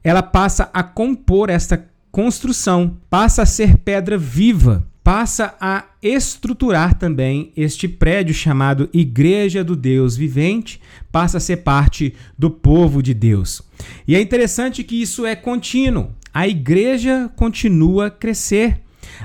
ela 0.02 0.23
passa 0.23 0.70
a 0.73 0.82
compor 0.82 1.50
esta 1.50 1.76
construção, 2.16 2.96
passa 3.11 3.42
a 3.42 3.46
ser 3.46 3.76
pedra 3.76 4.16
viva 4.16 4.87
passa 5.04 5.54
a 5.61 5.85
estruturar 6.02 6.99
também 6.99 7.52
este 7.56 7.87
prédio 7.87 8.35
chamado 8.35 8.90
Igreja 8.92 9.62
do 9.62 9.76
Deus 9.76 10.16
Vivente, 10.16 10.80
passa 11.12 11.37
a 11.37 11.40
ser 11.40 11.58
parte 11.58 12.12
do 12.37 12.50
povo 12.50 13.00
de 13.00 13.14
Deus. 13.14 13.62
E 14.08 14.16
é 14.16 14.20
interessante 14.20 14.82
que 14.82 15.00
isso 15.00 15.25
é 15.25 15.37
contínuo. 15.37 16.11
A 16.35 16.49
igreja 16.49 17.30
continua 17.37 18.06
a 18.06 18.11
crescer. 18.11 18.80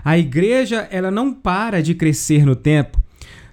A 0.05 0.19
igreja, 0.19 0.88
ela 0.91 1.10
não 1.10 1.33
para 1.33 1.81
de 1.81 1.95
crescer 1.95 2.45
no 2.45 2.55
tempo. 2.55 3.01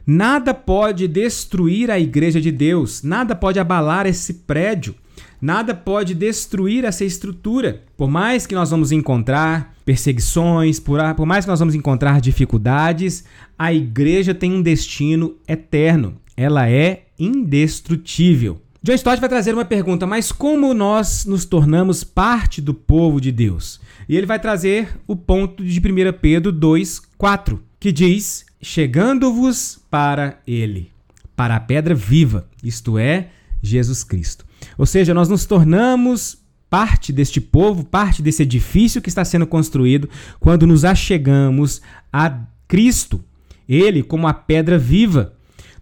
Nada 0.06 0.52
pode 0.52 1.08
destruir 1.08 1.90
a 1.90 1.98
igreja 1.98 2.42
de 2.42 2.52
Deus, 2.52 3.02
nada 3.02 3.34
pode 3.34 3.58
abalar 3.58 4.04
esse 4.04 4.34
prédio. 4.34 4.94
Nada 5.40 5.74
pode 5.74 6.14
destruir 6.14 6.84
essa 6.84 7.04
estrutura. 7.04 7.84
Por 7.96 8.08
mais 8.08 8.46
que 8.46 8.54
nós 8.54 8.70
vamos 8.70 8.92
encontrar 8.92 9.74
perseguições, 9.84 10.78
por, 10.78 10.98
por 11.14 11.26
mais 11.26 11.44
que 11.44 11.50
nós 11.50 11.60
vamos 11.60 11.74
encontrar 11.74 12.20
dificuldades, 12.20 13.24
a 13.58 13.72
igreja 13.72 14.34
tem 14.34 14.52
um 14.52 14.62
destino 14.62 15.36
eterno. 15.46 16.16
Ela 16.36 16.68
é 16.68 17.06
indestrutível. 17.18 18.60
John 18.82 18.94
Stott 18.94 19.20
vai 19.20 19.28
trazer 19.28 19.54
uma 19.54 19.64
pergunta, 19.64 20.06
mas 20.06 20.30
como 20.30 20.72
nós 20.72 21.24
nos 21.24 21.44
tornamos 21.44 22.04
parte 22.04 22.60
do 22.60 22.72
povo 22.72 23.20
de 23.20 23.32
Deus? 23.32 23.80
E 24.08 24.16
ele 24.16 24.26
vai 24.26 24.38
trazer 24.38 24.88
o 25.06 25.16
ponto 25.16 25.64
de 25.64 25.80
1 25.80 25.82
Pedro 26.20 26.52
2, 26.52 27.00
4, 27.18 27.60
que 27.80 27.90
diz: 27.90 28.46
Chegando-vos 28.62 29.80
para 29.90 30.38
ele 30.46 30.92
para 31.38 31.54
a 31.54 31.60
pedra 31.60 31.94
viva, 31.94 32.48
isto 32.64 32.98
é, 32.98 33.28
Jesus 33.62 34.02
Cristo. 34.02 34.44
Ou 34.78 34.86
seja, 34.86 35.12
nós 35.12 35.28
nos 35.28 35.44
tornamos 35.44 36.38
parte 36.70 37.12
deste 37.12 37.40
povo, 37.40 37.84
parte 37.84 38.22
desse 38.22 38.44
edifício 38.44 39.02
que 39.02 39.08
está 39.08 39.24
sendo 39.24 39.46
construído 39.46 40.08
quando 40.38 40.66
nos 40.66 40.84
achegamos 40.84 41.82
a 42.12 42.40
Cristo. 42.68 43.22
Ele 43.68 44.02
como 44.02 44.28
a 44.28 44.32
pedra 44.32 44.78
viva. 44.78 45.34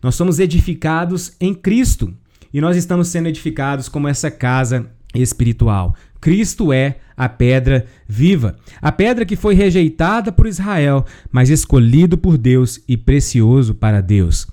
Nós 0.03 0.15
somos 0.15 0.39
edificados 0.39 1.33
em 1.39 1.55
Cristo 1.55 2.15
e 2.53 2.61
nós 2.61 2.77
estamos 2.77 3.09
sendo 3.09 3.29
edificados 3.29 3.89
como 3.89 4.09
essa 4.09 4.31
casa 4.31 4.91
espiritual. 5.15 5.95
Cristo 6.21 6.73
é 6.73 6.97
a 7.17 7.29
pedra 7.29 7.87
viva, 8.07 8.57
a 8.83 8.93
pedra 8.93 9.25
que 9.25 9.37
foi 9.37 9.55
rejeitada 9.55 10.31
por 10.31 10.47
Israel, 10.47 11.05
mas 11.33 11.49
escolhido 11.49 12.19
por 12.19 12.37
Deus 12.37 12.81
e 12.87 12.97
precioso 12.97 13.75
para 13.75 14.01
Deus. 14.01 14.47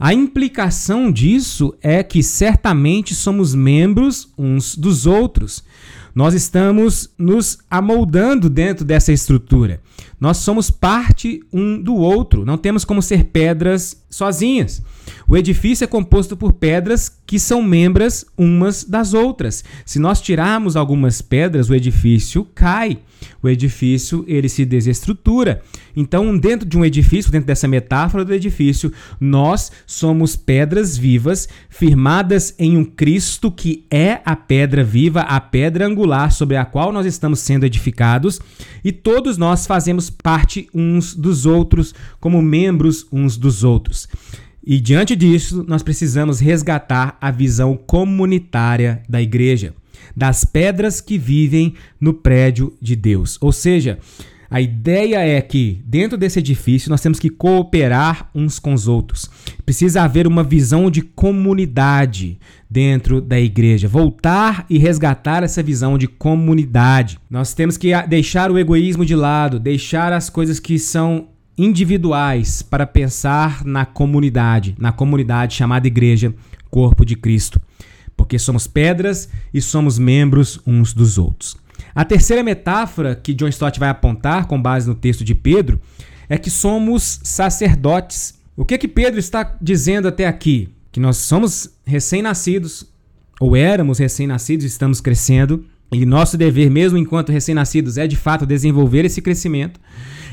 A 0.00 0.12
implicação 0.12 1.12
disso 1.12 1.74
é 1.80 2.02
que 2.02 2.22
certamente 2.22 3.14
somos 3.14 3.54
membros 3.54 4.32
uns 4.36 4.76
dos 4.76 5.06
outros. 5.06 5.62
Nós 6.14 6.34
estamos 6.34 7.10
nos 7.16 7.58
amoldando 7.70 8.50
dentro 8.50 8.84
dessa 8.84 9.12
estrutura. 9.12 9.80
Nós 10.20 10.38
somos 10.38 10.70
parte 10.70 11.40
um 11.52 11.80
do 11.80 11.94
outro, 11.94 12.44
não 12.44 12.58
temos 12.58 12.84
como 12.84 13.00
ser 13.00 13.24
pedras 13.24 14.02
sozinhas. 14.10 14.82
O 15.28 15.36
edifício 15.36 15.84
é 15.84 15.86
composto 15.86 16.36
por 16.36 16.52
pedras 16.52 17.10
que 17.26 17.38
são 17.38 17.62
membros 17.62 18.24
umas 18.36 18.84
das 18.84 19.14
outras. 19.14 19.64
Se 19.84 19.98
nós 19.98 20.20
tirarmos 20.20 20.76
algumas 20.76 21.20
pedras, 21.20 21.68
o 21.68 21.74
edifício 21.74 22.46
cai. 22.54 22.98
O 23.42 23.48
edifício 23.48 24.24
ele 24.26 24.48
se 24.48 24.64
desestrutura. 24.64 25.62
Então, 25.94 26.36
dentro 26.38 26.66
de 26.66 26.78
um 26.78 26.84
edifício, 26.84 27.30
dentro 27.30 27.46
dessa 27.46 27.66
metáfora 27.68 28.24
do 28.24 28.32
edifício, 28.32 28.92
nós 29.20 29.72
somos 29.86 30.36
pedras 30.36 30.96
vivas 30.96 31.48
firmadas 31.68 32.54
em 32.58 32.76
um 32.76 32.84
Cristo 32.84 33.50
que 33.50 33.84
é 33.90 34.20
a 34.24 34.36
pedra 34.36 34.84
viva, 34.84 35.20
a 35.20 35.40
pedra 35.40 35.86
angular 35.86 36.30
sobre 36.32 36.56
a 36.56 36.64
qual 36.64 36.92
nós 36.92 37.06
estamos 37.06 37.40
sendo 37.40 37.66
edificados, 37.66 38.40
e 38.84 38.92
todos 38.92 39.36
nós 39.36 39.66
fazemos 39.66 40.07
parte 40.10 40.68
uns 40.74 41.14
dos 41.14 41.46
outros 41.46 41.94
como 42.20 42.42
membros 42.42 43.06
uns 43.12 43.36
dos 43.36 43.64
outros. 43.64 44.08
E 44.64 44.78
diante 44.80 45.16
disso, 45.16 45.64
nós 45.66 45.82
precisamos 45.82 46.40
resgatar 46.40 47.16
a 47.20 47.30
visão 47.30 47.74
comunitária 47.76 49.02
da 49.08 49.20
igreja, 49.20 49.74
das 50.14 50.44
pedras 50.44 51.00
que 51.00 51.16
vivem 51.16 51.74
no 52.00 52.12
prédio 52.12 52.74
de 52.80 52.94
Deus. 52.94 53.38
Ou 53.40 53.50
seja, 53.50 53.98
a 54.50 54.60
ideia 54.62 55.18
é 55.18 55.40
que 55.42 55.82
dentro 55.84 56.16
desse 56.16 56.38
edifício 56.38 56.88
nós 56.88 57.02
temos 57.02 57.20
que 57.20 57.28
cooperar 57.28 58.30
uns 58.34 58.58
com 58.58 58.72
os 58.72 58.88
outros. 58.88 59.28
Precisa 59.64 60.02
haver 60.02 60.26
uma 60.26 60.42
visão 60.42 60.90
de 60.90 61.02
comunidade 61.02 62.38
dentro 62.68 63.20
da 63.20 63.38
igreja. 63.38 63.86
Voltar 63.86 64.64
e 64.70 64.78
resgatar 64.78 65.42
essa 65.42 65.62
visão 65.62 65.98
de 65.98 66.06
comunidade. 66.06 67.18
Nós 67.28 67.52
temos 67.52 67.76
que 67.76 67.90
deixar 68.06 68.50
o 68.50 68.58
egoísmo 68.58 69.04
de 69.04 69.14
lado, 69.14 69.60
deixar 69.60 70.14
as 70.14 70.30
coisas 70.30 70.58
que 70.58 70.78
são 70.78 71.28
individuais 71.58 72.62
para 72.62 72.86
pensar 72.86 73.64
na 73.66 73.84
comunidade, 73.84 74.74
na 74.78 74.92
comunidade 74.92 75.56
chamada 75.56 75.86
igreja, 75.86 76.32
corpo 76.70 77.04
de 77.04 77.16
Cristo, 77.16 77.60
porque 78.16 78.38
somos 78.38 78.66
pedras 78.66 79.28
e 79.52 79.60
somos 79.60 79.98
membros 79.98 80.58
uns 80.66 80.94
dos 80.94 81.18
outros. 81.18 81.56
A 81.94 82.04
terceira 82.04 82.42
metáfora 82.42 83.14
que 83.14 83.34
John 83.34 83.48
Stott 83.48 83.78
vai 83.78 83.88
apontar 83.88 84.46
com 84.46 84.60
base 84.60 84.88
no 84.88 84.94
texto 84.94 85.24
de 85.24 85.34
Pedro 85.34 85.80
é 86.28 86.36
que 86.38 86.50
somos 86.50 87.20
sacerdotes. 87.22 88.34
O 88.56 88.64
que 88.64 88.74
é 88.74 88.78
que 88.78 88.88
Pedro 88.88 89.18
está 89.18 89.56
dizendo 89.60 90.08
até 90.08 90.26
aqui? 90.26 90.68
Que 90.92 91.00
nós 91.00 91.16
somos 91.16 91.70
recém-nascidos, 91.84 92.86
ou 93.40 93.56
éramos 93.56 93.98
recém-nascidos, 93.98 94.64
estamos 94.64 95.00
crescendo, 95.00 95.64
e 95.90 96.04
nosso 96.04 96.36
dever, 96.36 96.70
mesmo 96.70 96.98
enquanto 96.98 97.32
recém-nascidos, 97.32 97.96
é 97.96 98.06
de 98.06 98.16
fato 98.16 98.44
desenvolver 98.44 99.04
esse 99.04 99.22
crescimento. 99.22 99.80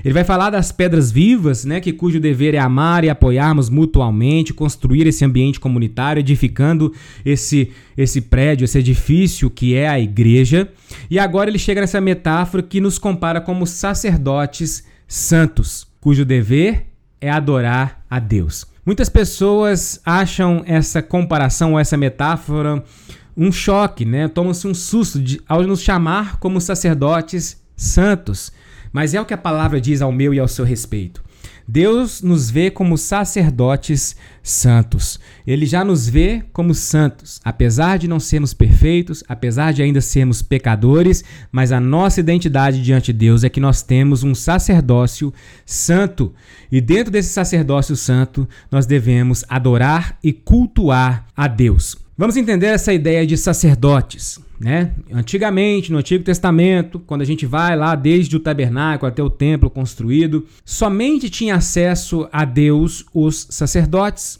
Ele 0.03 0.13
vai 0.13 0.23
falar 0.23 0.49
das 0.49 0.71
pedras 0.71 1.11
vivas, 1.11 1.65
né, 1.65 1.79
que 1.79 1.91
cujo 1.91 2.19
dever 2.19 2.53
é 2.53 2.59
amar 2.59 3.03
e 3.03 3.09
apoiarmos 3.09 3.69
mutualmente, 3.69 4.53
construir 4.53 5.07
esse 5.07 5.25
ambiente 5.25 5.59
comunitário, 5.59 6.19
edificando 6.19 6.93
esse 7.25 7.71
esse 7.97 8.19
prédio, 8.19 8.65
esse 8.65 8.77
edifício 8.77 9.49
que 9.49 9.73
é 9.73 9.87
a 9.87 9.99
igreja. 9.99 10.69
E 11.09 11.17
agora 11.17 11.49
ele 11.49 11.57
chega 11.57 11.81
nessa 11.81 12.01
metáfora 12.01 12.61
que 12.61 12.81
nos 12.81 12.99
compara 12.99 13.39
como 13.39 13.65
sacerdotes 13.65 14.83
santos, 15.07 15.87
cujo 15.99 16.25
dever 16.25 16.87
é 17.21 17.31
adorar 17.31 18.03
a 18.09 18.19
Deus. 18.19 18.67
Muitas 18.85 19.09
pessoas 19.09 19.99
acham 20.05 20.61
essa 20.67 21.01
comparação, 21.01 21.79
essa 21.79 21.97
metáfora 21.97 22.83
um 23.37 23.51
choque, 23.51 24.05
né? 24.05 24.27
Tomam-se 24.27 24.67
um 24.67 24.73
susto 24.73 25.19
de, 25.21 25.41
ao 25.47 25.63
nos 25.63 25.81
chamar 25.81 26.37
como 26.39 26.61
sacerdotes 26.61 27.61
santos. 27.75 28.51
Mas 28.91 29.13
é 29.13 29.19
o 29.19 29.25
que 29.25 29.33
a 29.33 29.37
palavra 29.37 29.81
diz 29.81 30.01
ao 30.01 30.11
meu 30.11 30.33
e 30.33 30.39
ao 30.39 30.47
seu 30.47 30.63
respeito. 30.63 31.25
Deus 31.67 32.21
nos 32.21 32.49
vê 32.49 32.69
como 32.69 32.95
sacerdotes 32.95 34.15
santos. 34.43 35.19
Ele 35.47 35.65
já 35.65 35.83
nos 35.83 36.07
vê 36.07 36.43
como 36.53 36.75
santos, 36.75 37.41
apesar 37.43 37.97
de 37.97 38.07
não 38.07 38.19
sermos 38.19 38.53
perfeitos, 38.53 39.23
apesar 39.27 39.73
de 39.73 39.81
ainda 39.81 39.99
sermos 39.99 40.43
pecadores, 40.43 41.23
mas 41.51 41.71
a 41.71 41.79
nossa 41.79 42.19
identidade 42.19 42.83
diante 42.83 43.11
de 43.11 43.17
Deus 43.17 43.43
é 43.43 43.49
que 43.49 43.59
nós 43.59 43.81
temos 43.81 44.23
um 44.23 44.35
sacerdócio 44.35 45.33
santo. 45.65 46.33
E 46.71 46.79
dentro 46.79 47.11
desse 47.11 47.29
sacerdócio 47.29 47.95
santo, 47.95 48.47
nós 48.71 48.85
devemos 48.85 49.43
adorar 49.49 50.19
e 50.23 50.31
cultuar 50.31 51.25
a 51.35 51.47
Deus. 51.47 52.04
Vamos 52.17 52.37
entender 52.37 52.67
essa 52.67 52.93
ideia 52.93 53.27
de 53.27 53.35
sacerdotes. 53.35 54.39
Né? 54.57 54.93
Antigamente, 55.11 55.91
no 55.91 55.97
Antigo 55.97 56.23
Testamento, 56.23 56.97
quando 56.97 57.21
a 57.21 57.25
gente 57.25 57.45
vai 57.45 57.75
lá 57.75 57.93
desde 57.93 58.37
o 58.37 58.39
tabernáculo 58.39 59.11
até 59.11 59.21
o 59.21 59.29
templo 59.29 59.69
construído, 59.69 60.45
somente 60.63 61.29
tinha 61.29 61.55
acesso 61.55 62.25
a 62.31 62.45
Deus 62.45 63.05
os 63.13 63.47
sacerdotes. 63.49 64.39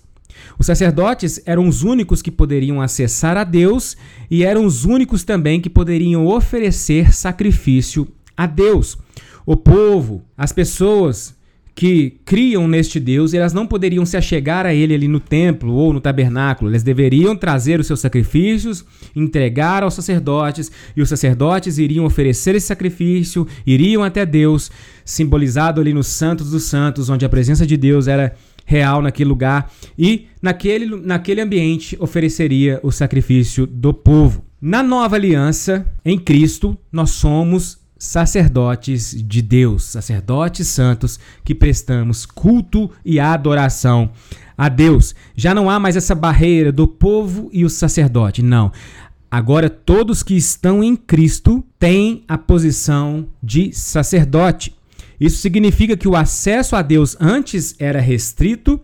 Os 0.57 0.65
sacerdotes 0.67 1.41
eram 1.45 1.67
os 1.67 1.83
únicos 1.83 2.21
que 2.21 2.31
poderiam 2.31 2.81
acessar 2.81 3.35
a 3.35 3.43
Deus 3.43 3.97
e 4.31 4.45
eram 4.45 4.65
os 4.65 4.85
únicos 4.85 5.25
também 5.25 5.59
que 5.59 5.69
poderiam 5.69 6.27
oferecer 6.27 7.13
sacrifício 7.13 8.07
a 8.37 8.45
Deus. 8.45 8.97
O 9.45 9.57
povo, 9.57 10.23
as 10.37 10.53
pessoas 10.53 11.35
que 11.75 12.17
criam 12.23 12.69
neste 12.69 13.01
Deus, 13.01 13.33
elas 13.33 13.51
não 13.51 13.67
poderiam 13.67 14.05
se 14.05 14.15
achegar 14.15 14.65
a 14.65 14.73
ele 14.73 14.95
ali 14.95 15.09
no 15.09 15.19
templo 15.19 15.73
ou 15.73 15.91
no 15.91 15.99
tabernáculo. 15.99 16.71
Eles 16.71 16.83
deveriam 16.83 17.35
trazer 17.35 17.81
os 17.81 17.87
seus 17.87 17.99
sacrifícios, 17.99 18.85
entregar 19.13 19.83
aos 19.83 19.93
sacerdotes, 19.93 20.71
e 20.95 21.01
os 21.01 21.09
sacerdotes 21.09 21.77
iriam 21.77 22.05
oferecer 22.05 22.55
esse 22.55 22.67
sacrifício, 22.67 23.45
iriam 23.67 24.05
até 24.05 24.25
Deus, 24.25 24.71
simbolizado 25.03 25.81
ali 25.81 25.93
nos 25.93 26.07
Santos 26.07 26.49
dos 26.49 26.63
Santos, 26.63 27.09
onde 27.09 27.25
a 27.25 27.29
presença 27.29 27.67
de 27.67 27.75
Deus 27.75 28.07
era 28.07 28.33
real 28.65 29.01
naquele 29.01 29.27
lugar, 29.29 29.69
e 29.99 30.27
naquele, 30.41 30.85
naquele 30.85 31.41
ambiente 31.41 31.97
ofereceria 31.99 32.79
o 32.83 32.91
sacrifício 32.91 33.67
do 33.67 33.93
povo. 33.93 34.45
Na 34.61 34.81
nova 34.81 35.17
aliança, 35.17 35.85
em 36.05 36.17
Cristo, 36.17 36.77
nós 36.89 37.11
somos 37.11 37.84
sacerdotes 38.05 39.15
de 39.27 39.41
Deus, 39.41 39.83
sacerdotes 39.83 40.67
santos 40.67 41.19
que 41.43 41.55
prestamos 41.55 42.25
culto 42.25 42.89
e 43.03 43.19
adoração 43.19 44.11
a 44.57 44.69
Deus. 44.69 45.15
Já 45.35 45.53
não 45.53 45.69
há 45.69 45.79
mais 45.79 45.97
essa 45.97 46.15
barreira 46.15 46.71
do 46.71 46.87
povo 46.87 47.49
e 47.51 47.65
o 47.65 47.69
sacerdote, 47.69 48.41
não. 48.41 48.71
Agora 49.29 49.69
todos 49.69 50.23
que 50.23 50.35
estão 50.35 50.83
em 50.83 50.95
Cristo 50.95 51.63
têm 51.79 52.23
a 52.27 52.37
posição 52.37 53.27
de 53.41 53.73
sacerdote. 53.73 54.73
Isso 55.19 55.37
significa 55.37 55.97
que 55.97 56.07
o 56.07 56.15
acesso 56.15 56.75
a 56.75 56.81
Deus 56.81 57.17
antes 57.19 57.75
era 57.79 57.99
restrito 57.99 58.79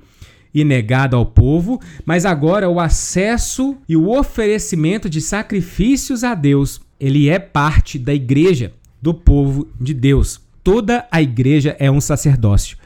e 0.53 0.65
negado 0.65 1.15
ao 1.15 1.25
povo, 1.25 1.79
mas 2.05 2.25
agora 2.25 2.69
o 2.69 2.79
acesso 2.79 3.77
e 3.88 3.95
o 3.95 4.10
oferecimento 4.10 5.10
de 5.10 5.21
sacrifícios 5.21 6.23
a 6.23 6.34
Deus, 6.34 6.81
ele 6.99 7.29
é 7.29 7.39
parte 7.39 7.97
da 7.97 8.13
igreja 8.13 8.73
do 9.01 9.13
povo 9.13 9.67
de 9.79 9.93
Deus. 9.93 10.39
Toda 10.63 11.07
a 11.11 11.21
igreja 11.21 11.75
é 11.79 11.89
um 11.89 11.99
sacerdócio. 11.99 12.77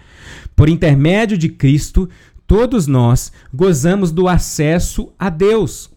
Por 0.56 0.70
intermédio 0.70 1.38
de 1.38 1.50
Cristo, 1.50 2.10
todos 2.48 2.88
nós 2.88 3.32
gozamos 3.54 4.12
do 4.12 4.28
acesso 4.28 5.12
a 5.20 5.30
Deus. 5.30 5.90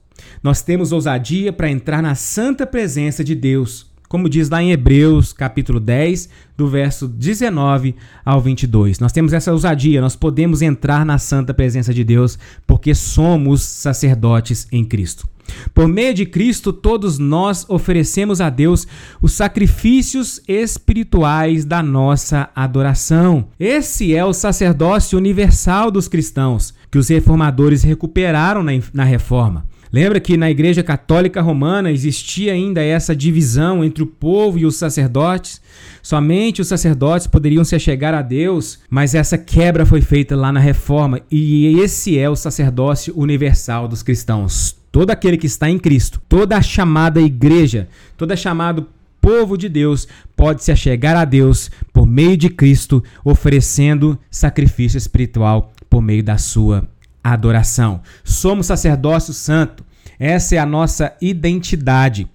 Nós 0.43 0.63
temos 0.63 0.93
ousadia 0.93 1.53
para 1.53 1.71
entrar 1.71 2.03
na 2.03 2.15
santa 2.15 2.67
presença 2.67 3.23
de 3.23 3.35
Deus, 3.35 3.88
como 4.09 4.29
diz 4.29 4.49
lá 4.49 4.63
em 4.63 4.73
Hebreus, 4.73 5.33
capítulo 5.33 5.79
10, 5.79 6.29
do 6.57 6.67
verso 6.67 7.07
19 7.07 7.95
ao 8.25 8.41
22. 8.41 8.99
Nós 8.99 9.13
temos 9.13 9.33
essa 9.33 9.53
ousadia, 9.53 10.01
nós 10.01 10.17
podemos 10.17 10.63
entrar 10.63 11.05
na 11.05 11.19
santa 11.19 11.53
presença 11.53 11.93
de 11.93 12.03
Deus 12.03 12.39
porque 12.67 12.95
somos 12.95 13.63
sacerdotes 13.63 14.67
em 14.73 14.85
Cristo. 14.85 15.29
Por 15.75 15.89
meio 15.89 16.13
de 16.13 16.27
Cristo, 16.27 16.73
todos 16.73 17.19
nós 17.19 17.65
oferecemos 17.69 18.41
a 18.41 18.51
Deus 18.51 18.87
os 19.21 19.33
sacrifícios 19.33 20.41
espirituais 20.47 21.65
da 21.65 21.83
nossa 21.83 22.51
adoração. 22.55 23.49
Esse 23.59 24.15
é 24.15 24.25
o 24.25 24.33
sacerdócio 24.33 25.19
universal 25.19 25.91
dos 25.91 26.09
cristãos, 26.09 26.75
que 26.91 26.99
os 26.99 27.09
reformadores 27.09 27.83
recuperaram 27.83 28.63
na, 28.63 28.73
na 28.93 29.05
reforma. 29.05 29.67
Lembra 29.93 30.21
que 30.21 30.37
na 30.37 30.51
Igreja 30.51 30.83
Católica 30.83 31.41
Romana 31.41 31.91
existia 31.91 32.53
ainda 32.53 32.83
essa 32.83 33.17
divisão 33.17 33.83
entre 33.83 34.03
o 34.03 34.07
povo 34.07 34.59
e 34.59 34.67
os 34.67 34.77
sacerdotes? 34.77 35.61
Somente 36.03 36.61
os 36.61 36.69
sacerdotes 36.69 37.27
poderiam 37.27 37.65
se 37.65 37.75
achegar 37.75 38.15
a 38.15 38.23
Deus, 38.23 38.79
mas 38.91 39.15
essa 39.15 39.39
quebra 39.39 39.87
foi 39.87 40.01
feita 40.01 40.37
lá 40.37 40.53
na 40.53 40.61
Reforma 40.61 41.21
e 41.31 41.79
esse 41.81 42.19
é 42.19 42.29
o 42.29 42.37
sacerdócio 42.37 43.15
universal 43.17 43.89
dos 43.89 44.03
cristãos. 44.03 44.77
Todo 44.93 45.11
aquele 45.11 45.37
que 45.37 45.47
está 45.47 45.69
em 45.71 45.79
Cristo, 45.79 46.21
toda 46.29 46.57
a 46.57 46.63
chamada 46.63 47.21
igreja, 47.21 47.89
a 48.19 48.37
chamado 48.37 48.89
povo 49.21 49.57
de 49.57 49.69
Deus 49.69 50.07
pode 50.37 50.65
se 50.65 50.73
achegar 50.73 51.17
a 51.17 51.25
Deus 51.25 51.71
por 51.93 52.07
meio 52.07 52.37
de 52.37 52.49
Cristo, 52.49 53.03
oferecendo 53.25 54.19
sacrifício 54.31 54.97
espiritual 54.97 55.73
por 55.89 56.01
meio 56.01 56.23
da 56.23 56.39
sua 56.39 56.89
adoração. 57.33 58.03
Somos 58.25 58.67
sacerdócio 58.67 59.33
santo. 59.33 59.85
Essa 60.19 60.57
é 60.57 60.59
a 60.59 60.67
nossa 60.67 61.15
identidade. 61.21 62.29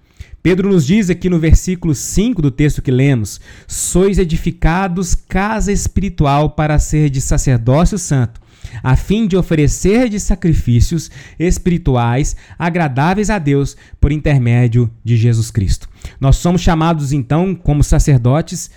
Pedro 0.44 0.68
nos 0.68 0.86
diz 0.86 1.08
aqui 1.08 1.30
no 1.30 1.38
versículo 1.38 1.94
5 1.94 2.42
do 2.42 2.50
texto 2.50 2.82
que 2.82 2.90
lemos: 2.90 3.40
Sois 3.66 4.18
edificados 4.18 5.14
casa 5.14 5.72
espiritual 5.72 6.50
para 6.50 6.78
ser 6.78 7.08
de 7.08 7.18
sacerdócio 7.18 7.96
santo, 7.96 8.42
a 8.82 8.94
fim 8.94 9.26
de 9.26 9.38
oferecer 9.38 10.10
de 10.10 10.20
sacrifícios 10.20 11.10
espirituais 11.38 12.36
agradáveis 12.58 13.30
a 13.30 13.38
Deus 13.38 13.74
por 13.98 14.12
intermédio 14.12 14.90
de 15.02 15.16
Jesus 15.16 15.50
Cristo. 15.50 15.88
Nós 16.20 16.36
somos 16.36 16.60
chamados 16.60 17.10
então, 17.10 17.54
como 17.54 17.82
sacerdotes, 17.82 18.70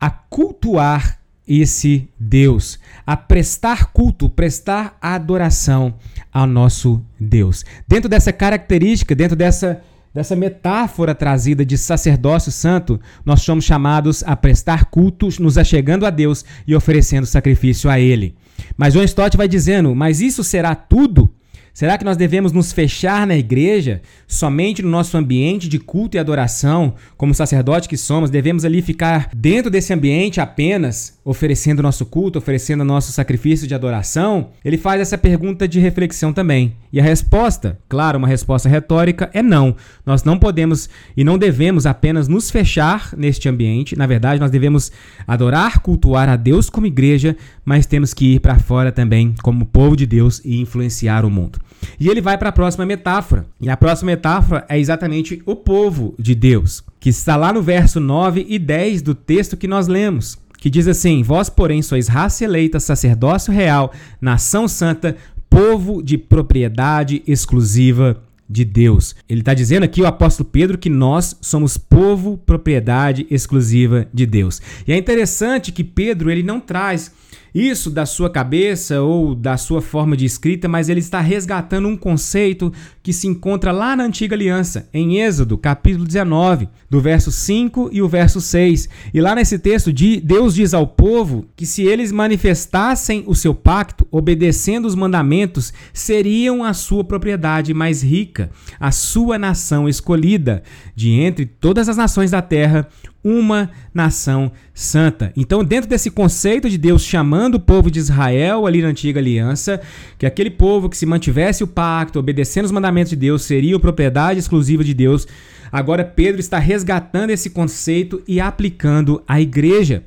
a 0.00 0.10
cultuar 0.10 1.20
esse 1.46 2.08
Deus, 2.18 2.78
a 3.06 3.16
prestar 3.16 3.92
culto, 3.92 4.28
prestar 4.28 4.96
adoração 5.00 5.94
ao 6.32 6.46
nosso 6.46 7.04
Deus. 7.20 7.64
Dentro 7.86 8.08
dessa 8.08 8.32
característica, 8.32 9.14
dentro 9.14 9.36
dessa, 9.36 9.82
dessa 10.12 10.34
metáfora 10.34 11.14
trazida 11.14 11.64
de 11.64 11.76
sacerdócio 11.76 12.50
santo, 12.50 12.98
nós 13.24 13.42
somos 13.42 13.64
chamados 13.64 14.22
a 14.24 14.34
prestar 14.34 14.86
cultos, 14.86 15.38
nos 15.38 15.58
achegando 15.58 16.06
a 16.06 16.10
Deus 16.10 16.44
e 16.66 16.74
oferecendo 16.74 17.26
sacrifício 17.26 17.90
a 17.90 18.00
Ele. 18.00 18.34
Mas 18.76 18.94
John 18.94 19.02
Stott 19.02 19.36
vai 19.36 19.48
dizendo: 19.48 19.94
Mas 19.94 20.20
isso 20.20 20.42
será 20.42 20.74
tudo? 20.74 21.30
Será 21.74 21.98
que 21.98 22.04
nós 22.04 22.16
devemos 22.16 22.52
nos 22.52 22.72
fechar 22.72 23.26
na 23.26 23.36
igreja, 23.36 24.00
somente 24.28 24.80
no 24.80 24.88
nosso 24.88 25.16
ambiente 25.16 25.68
de 25.68 25.80
culto 25.80 26.16
e 26.16 26.20
adoração, 26.20 26.94
como 27.16 27.34
sacerdote 27.34 27.88
que 27.88 27.96
somos? 27.96 28.30
Devemos 28.30 28.64
ali 28.64 28.80
ficar 28.80 29.28
dentro 29.34 29.72
desse 29.72 29.92
ambiente 29.92 30.40
apenas, 30.40 31.18
oferecendo 31.24 31.82
nosso 31.82 32.06
culto, 32.06 32.38
oferecendo 32.38 32.84
nosso 32.84 33.10
sacrifício 33.10 33.66
de 33.66 33.74
adoração? 33.74 34.50
Ele 34.64 34.78
faz 34.78 35.00
essa 35.00 35.18
pergunta 35.18 35.66
de 35.66 35.80
reflexão 35.80 36.32
também. 36.32 36.76
E 36.92 37.00
a 37.00 37.02
resposta, 37.02 37.76
claro, 37.88 38.18
uma 38.18 38.28
resposta 38.28 38.68
retórica, 38.68 39.28
é 39.34 39.42
não. 39.42 39.74
Nós 40.06 40.22
não 40.22 40.38
podemos 40.38 40.88
e 41.16 41.24
não 41.24 41.36
devemos 41.36 41.86
apenas 41.86 42.28
nos 42.28 42.52
fechar 42.52 43.12
neste 43.16 43.48
ambiente. 43.48 43.98
Na 43.98 44.06
verdade, 44.06 44.40
nós 44.40 44.52
devemos 44.52 44.92
adorar, 45.26 45.80
cultuar 45.80 46.28
a 46.28 46.36
Deus 46.36 46.70
como 46.70 46.86
igreja, 46.86 47.36
mas 47.64 47.84
temos 47.84 48.14
que 48.14 48.34
ir 48.34 48.38
para 48.38 48.60
fora 48.60 48.92
também 48.92 49.34
como 49.42 49.66
povo 49.66 49.96
de 49.96 50.06
Deus 50.06 50.40
e 50.44 50.60
influenciar 50.60 51.24
o 51.24 51.30
mundo. 51.30 51.63
E 51.98 52.08
ele 52.08 52.20
vai 52.20 52.36
para 52.38 52.48
a 52.48 52.52
próxima 52.52 52.86
metáfora. 52.86 53.46
E 53.60 53.68
a 53.68 53.76
próxima 53.76 54.12
metáfora 54.12 54.64
é 54.68 54.78
exatamente 54.78 55.42
o 55.46 55.56
povo 55.56 56.14
de 56.18 56.34
Deus, 56.34 56.82
que 57.00 57.08
está 57.08 57.36
lá 57.36 57.52
no 57.52 57.62
verso 57.62 58.00
9 58.00 58.46
e 58.48 58.58
10 58.58 59.02
do 59.02 59.14
texto 59.14 59.56
que 59.56 59.68
nós 59.68 59.86
lemos, 59.86 60.38
que 60.58 60.70
diz 60.70 60.86
assim: 60.88 61.22
Vós, 61.22 61.48
porém, 61.48 61.82
sois 61.82 62.08
raça 62.08 62.44
eleita, 62.44 62.80
sacerdócio 62.80 63.52
real, 63.52 63.92
nação 64.20 64.66
santa, 64.66 65.16
povo 65.48 66.02
de 66.02 66.18
propriedade 66.18 67.22
exclusiva 67.26 68.20
de 68.48 68.64
Deus. 68.64 69.14
Ele 69.28 69.40
está 69.40 69.54
dizendo 69.54 69.84
aqui, 69.84 70.02
o 70.02 70.06
apóstolo 70.06 70.48
Pedro, 70.48 70.78
que 70.78 70.90
nós 70.90 71.36
somos 71.40 71.76
povo, 71.76 72.36
propriedade 72.38 73.26
exclusiva 73.30 74.06
de 74.12 74.26
Deus. 74.26 74.60
E 74.86 74.92
é 74.92 74.96
interessante 74.96 75.72
que 75.72 75.82
Pedro 75.82 76.30
ele 76.30 76.42
não 76.42 76.60
traz 76.60 77.12
isso 77.54 77.88
da 77.88 78.04
sua 78.04 78.28
cabeça 78.28 79.00
ou 79.00 79.32
da 79.32 79.56
sua 79.56 79.80
forma 79.80 80.16
de 80.16 80.24
escrita, 80.24 80.66
mas 80.66 80.88
ele 80.88 80.98
está 80.98 81.20
resgatando 81.20 81.86
um 81.86 81.96
conceito 81.96 82.72
que 83.00 83.12
se 83.12 83.28
encontra 83.28 83.70
lá 83.70 83.94
na 83.94 84.02
antiga 84.02 84.34
aliança, 84.34 84.88
em 84.92 85.20
Êxodo, 85.20 85.56
capítulo 85.56 86.04
19, 86.04 86.68
do 86.90 87.00
verso 87.00 87.30
5 87.30 87.90
e 87.92 88.02
o 88.02 88.08
verso 88.08 88.40
6. 88.40 88.88
E 89.12 89.20
lá 89.20 89.36
nesse 89.36 89.58
texto, 89.58 89.92
Deus 90.22 90.54
diz 90.54 90.74
ao 90.74 90.86
povo 90.86 91.46
que 91.54 91.64
se 91.64 91.82
eles 91.82 92.10
manifestassem 92.10 93.22
o 93.26 93.34
seu 93.34 93.54
pacto, 93.54 94.04
obedecendo 94.10 94.86
os 94.86 94.96
mandamentos, 94.96 95.72
seriam 95.92 96.64
a 96.64 96.72
sua 96.72 97.04
propriedade 97.04 97.72
mais 97.72 98.02
rica, 98.02 98.50
a 98.80 98.90
sua 98.90 99.38
nação 99.38 99.88
escolhida, 99.88 100.62
de 100.96 101.12
entre 101.12 101.46
todas 101.46 101.88
as 101.88 101.96
nações 101.96 102.32
da 102.32 102.42
terra, 102.42 102.88
uma 103.24 103.70
nação 103.92 104.52
santa. 104.74 105.32
Então, 105.34 105.64
dentro 105.64 105.88
desse 105.88 106.10
conceito 106.10 106.68
de 106.68 106.76
Deus 106.76 107.02
chamando 107.02 107.54
o 107.54 107.60
povo 107.60 107.90
de 107.90 107.98
Israel 107.98 108.66
ali 108.66 108.82
na 108.82 108.88
antiga 108.88 109.18
aliança, 109.18 109.80
que 110.18 110.26
aquele 110.26 110.50
povo 110.50 110.90
que 110.90 110.96
se 110.96 111.06
mantivesse 111.06 111.64
o 111.64 111.66
pacto, 111.66 112.18
obedecendo 112.18 112.66
os 112.66 112.72
mandamentos 112.72 113.10
de 113.10 113.16
Deus, 113.16 113.42
seria 113.42 113.80
propriedade 113.80 114.38
exclusiva 114.38 114.84
de 114.84 114.92
Deus. 114.92 115.26
Agora 115.72 116.04
Pedro 116.04 116.40
está 116.40 116.58
resgatando 116.58 117.30
esse 117.30 117.48
conceito 117.48 118.22
e 118.28 118.40
aplicando 118.40 119.22
à 119.26 119.40
igreja. 119.40 120.04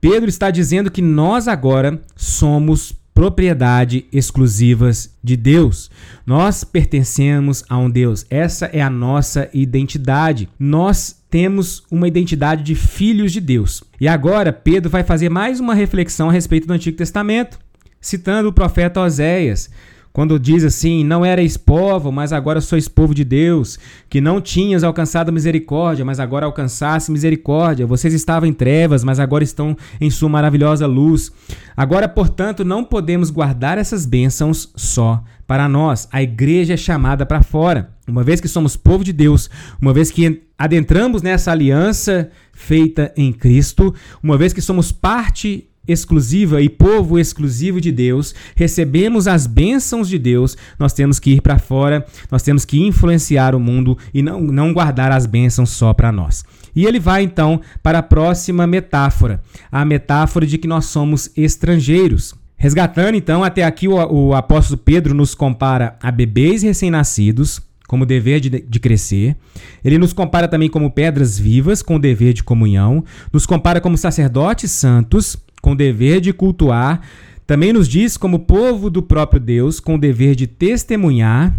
Pedro 0.00 0.28
está 0.28 0.50
dizendo 0.50 0.90
que 0.90 1.02
nós 1.02 1.48
agora 1.48 2.00
somos 2.14 2.99
propriedade 3.14 4.06
exclusivas 4.12 5.14
de 5.22 5.36
Deus. 5.36 5.90
Nós 6.26 6.64
pertencemos 6.64 7.64
a 7.68 7.76
um 7.76 7.90
Deus. 7.90 8.24
Essa 8.30 8.66
é 8.66 8.80
a 8.80 8.90
nossa 8.90 9.48
identidade. 9.52 10.48
Nós 10.58 11.20
temos 11.28 11.84
uma 11.90 12.08
identidade 12.08 12.62
de 12.62 12.74
filhos 12.74 13.32
de 13.32 13.40
Deus. 13.40 13.82
E 14.00 14.08
agora 14.08 14.52
Pedro 14.52 14.90
vai 14.90 15.04
fazer 15.04 15.28
mais 15.28 15.60
uma 15.60 15.74
reflexão 15.74 16.28
a 16.28 16.32
respeito 16.32 16.66
do 16.66 16.72
Antigo 16.72 16.96
Testamento, 16.96 17.58
citando 18.00 18.48
o 18.48 18.52
profeta 18.52 19.00
Oséias 19.00 19.70
quando 20.12 20.38
diz 20.38 20.64
assim: 20.64 21.04
Não 21.04 21.24
erais 21.24 21.56
povo, 21.56 22.10
mas 22.10 22.32
agora 22.32 22.60
sois 22.60 22.88
povo 22.88 23.14
de 23.14 23.24
Deus, 23.24 23.78
que 24.08 24.20
não 24.20 24.40
tinhas 24.40 24.82
alcançado 24.82 25.32
misericórdia, 25.32 26.04
mas 26.04 26.18
agora 26.18 26.46
alcançaste 26.46 27.10
misericórdia. 27.10 27.86
Vocês 27.86 28.12
estavam 28.12 28.48
em 28.48 28.52
trevas, 28.52 29.04
mas 29.04 29.20
agora 29.20 29.44
estão 29.44 29.76
em 30.00 30.10
sua 30.10 30.28
maravilhosa 30.28 30.86
luz. 30.86 31.30
Agora, 31.76 32.08
portanto, 32.08 32.64
não 32.64 32.84
podemos 32.84 33.30
guardar 33.30 33.78
essas 33.78 34.04
bênçãos 34.04 34.72
só 34.76 35.22
para 35.46 35.68
nós. 35.68 36.08
A 36.12 36.22
igreja 36.22 36.74
é 36.74 36.76
chamada 36.76 37.24
para 37.24 37.42
fora. 37.42 37.90
Uma 38.06 38.24
vez 38.24 38.40
que 38.40 38.48
somos 38.48 38.76
povo 38.76 39.04
de 39.04 39.12
Deus, 39.12 39.48
uma 39.80 39.92
vez 39.92 40.10
que 40.10 40.42
adentramos 40.58 41.22
nessa 41.22 41.52
aliança 41.52 42.30
feita 42.52 43.12
em 43.16 43.32
Cristo, 43.32 43.94
uma 44.22 44.36
vez 44.36 44.52
que 44.52 44.60
somos 44.60 44.92
parte 44.92 45.69
exclusiva 45.90 46.60
e 46.60 46.68
povo 46.68 47.18
exclusivo 47.18 47.80
de 47.80 47.90
Deus, 47.90 48.34
recebemos 48.54 49.26
as 49.26 49.46
bênçãos 49.46 50.08
de 50.08 50.18
Deus, 50.18 50.56
nós 50.78 50.92
temos 50.92 51.18
que 51.18 51.32
ir 51.32 51.42
para 51.42 51.58
fora, 51.58 52.06
nós 52.30 52.42
temos 52.42 52.64
que 52.64 52.80
influenciar 52.80 53.54
o 53.54 53.60
mundo 53.60 53.96
e 54.12 54.22
não, 54.22 54.40
não 54.40 54.72
guardar 54.72 55.12
as 55.12 55.26
bênçãos 55.26 55.70
só 55.70 55.92
para 55.92 56.12
nós. 56.12 56.44
E 56.74 56.86
ele 56.86 57.00
vai 57.00 57.22
então 57.22 57.60
para 57.82 57.98
a 57.98 58.02
próxima 58.02 58.66
metáfora, 58.66 59.42
a 59.70 59.84
metáfora 59.84 60.46
de 60.46 60.58
que 60.58 60.68
nós 60.68 60.86
somos 60.86 61.30
estrangeiros. 61.36 62.34
Resgatando 62.56 63.14
então, 63.14 63.42
até 63.42 63.64
aqui 63.64 63.88
o, 63.88 63.94
o 63.94 64.34
apóstolo 64.34 64.78
Pedro 64.78 65.14
nos 65.14 65.34
compara 65.34 65.96
a 66.02 66.10
bebês 66.10 66.62
recém-nascidos, 66.62 67.60
como 67.90 68.06
dever 68.06 68.38
de, 68.38 68.50
de, 68.50 68.78
crescer. 68.78 69.34
Ele 69.82 69.98
nos 69.98 70.12
compara 70.12 70.46
também 70.46 70.68
como 70.68 70.92
pedras 70.92 71.36
vivas, 71.36 71.82
com 71.82 71.96
o 71.96 71.98
dever 71.98 72.32
de 72.32 72.44
comunhão. 72.44 73.04
Nos 73.32 73.46
compara 73.46 73.80
como 73.80 73.96
sacerdotes 73.96 74.70
santos, 74.70 75.36
com 75.70 75.76
dever 75.76 76.20
de 76.20 76.32
cultuar, 76.32 77.00
também 77.46 77.72
nos 77.72 77.88
diz 77.88 78.16
como 78.16 78.40
povo 78.40 78.90
do 78.90 79.02
próprio 79.02 79.40
Deus, 79.40 79.78
com 79.78 79.98
dever 79.98 80.34
de 80.34 80.48
testemunhar. 80.48 81.54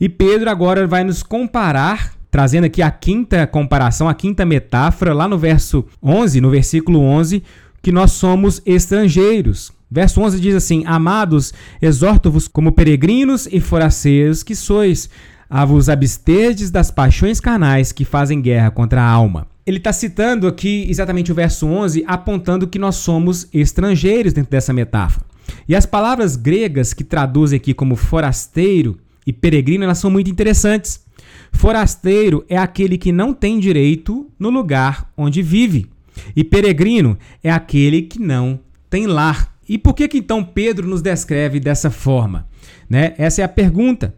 E 0.00 0.08
Pedro 0.08 0.50
agora 0.50 0.84
vai 0.86 1.04
nos 1.04 1.22
comparar, 1.22 2.12
trazendo 2.28 2.64
aqui 2.64 2.82
a 2.82 2.90
quinta 2.90 3.46
comparação, 3.46 4.08
a 4.08 4.14
quinta 4.14 4.44
metáfora, 4.44 5.14
lá 5.14 5.28
no 5.28 5.38
verso 5.38 5.84
11, 6.02 6.40
no 6.40 6.50
versículo 6.50 7.00
11, 7.00 7.42
que 7.80 7.92
nós 7.92 8.12
somos 8.12 8.60
estrangeiros. 8.66 9.72
Verso 9.88 10.20
11 10.20 10.40
diz 10.40 10.56
assim: 10.56 10.82
Amados, 10.84 11.54
exorto-vos 11.80 12.48
como 12.48 12.72
peregrinos 12.72 13.46
e 13.50 13.60
foraceiros 13.60 14.42
que 14.42 14.56
sois, 14.56 15.08
a 15.48 15.64
vos 15.64 15.88
absterdes 15.88 16.70
das 16.70 16.90
paixões 16.90 17.38
carnais 17.38 17.92
que 17.92 18.04
fazem 18.04 18.40
guerra 18.40 18.72
contra 18.72 19.02
a 19.02 19.08
alma. 19.08 19.51
Ele 19.66 19.78
está 19.78 19.92
citando 19.92 20.46
aqui 20.46 20.86
exatamente 20.88 21.30
o 21.30 21.34
verso 21.34 21.66
11, 21.66 22.04
apontando 22.06 22.66
que 22.66 22.78
nós 22.78 22.96
somos 22.96 23.48
estrangeiros 23.52 24.32
dentro 24.32 24.50
dessa 24.50 24.72
metáfora. 24.72 25.24
E 25.68 25.76
as 25.76 25.86
palavras 25.86 26.36
gregas 26.36 26.92
que 26.92 27.04
traduzem 27.04 27.56
aqui 27.56 27.72
como 27.72 27.96
forasteiro 27.96 28.98
e 29.26 29.32
peregrino, 29.32 29.84
elas 29.84 29.98
são 29.98 30.10
muito 30.10 30.30
interessantes. 30.30 31.00
Forasteiro 31.52 32.44
é 32.48 32.56
aquele 32.56 32.98
que 32.98 33.12
não 33.12 33.32
tem 33.32 33.60
direito 33.60 34.28
no 34.38 34.50
lugar 34.50 35.10
onde 35.16 35.42
vive. 35.42 35.86
E 36.34 36.42
peregrino 36.42 37.16
é 37.42 37.50
aquele 37.50 38.02
que 38.02 38.20
não 38.20 38.58
tem 38.90 39.06
lar. 39.06 39.54
E 39.68 39.78
por 39.78 39.94
que, 39.94 40.08
que 40.08 40.18
então 40.18 40.42
Pedro 40.42 40.88
nos 40.88 41.02
descreve 41.02 41.60
dessa 41.60 41.90
forma? 41.90 42.46
Né? 42.88 43.14
Essa 43.16 43.42
é 43.42 43.44
a 43.44 43.48
pergunta. 43.48 44.14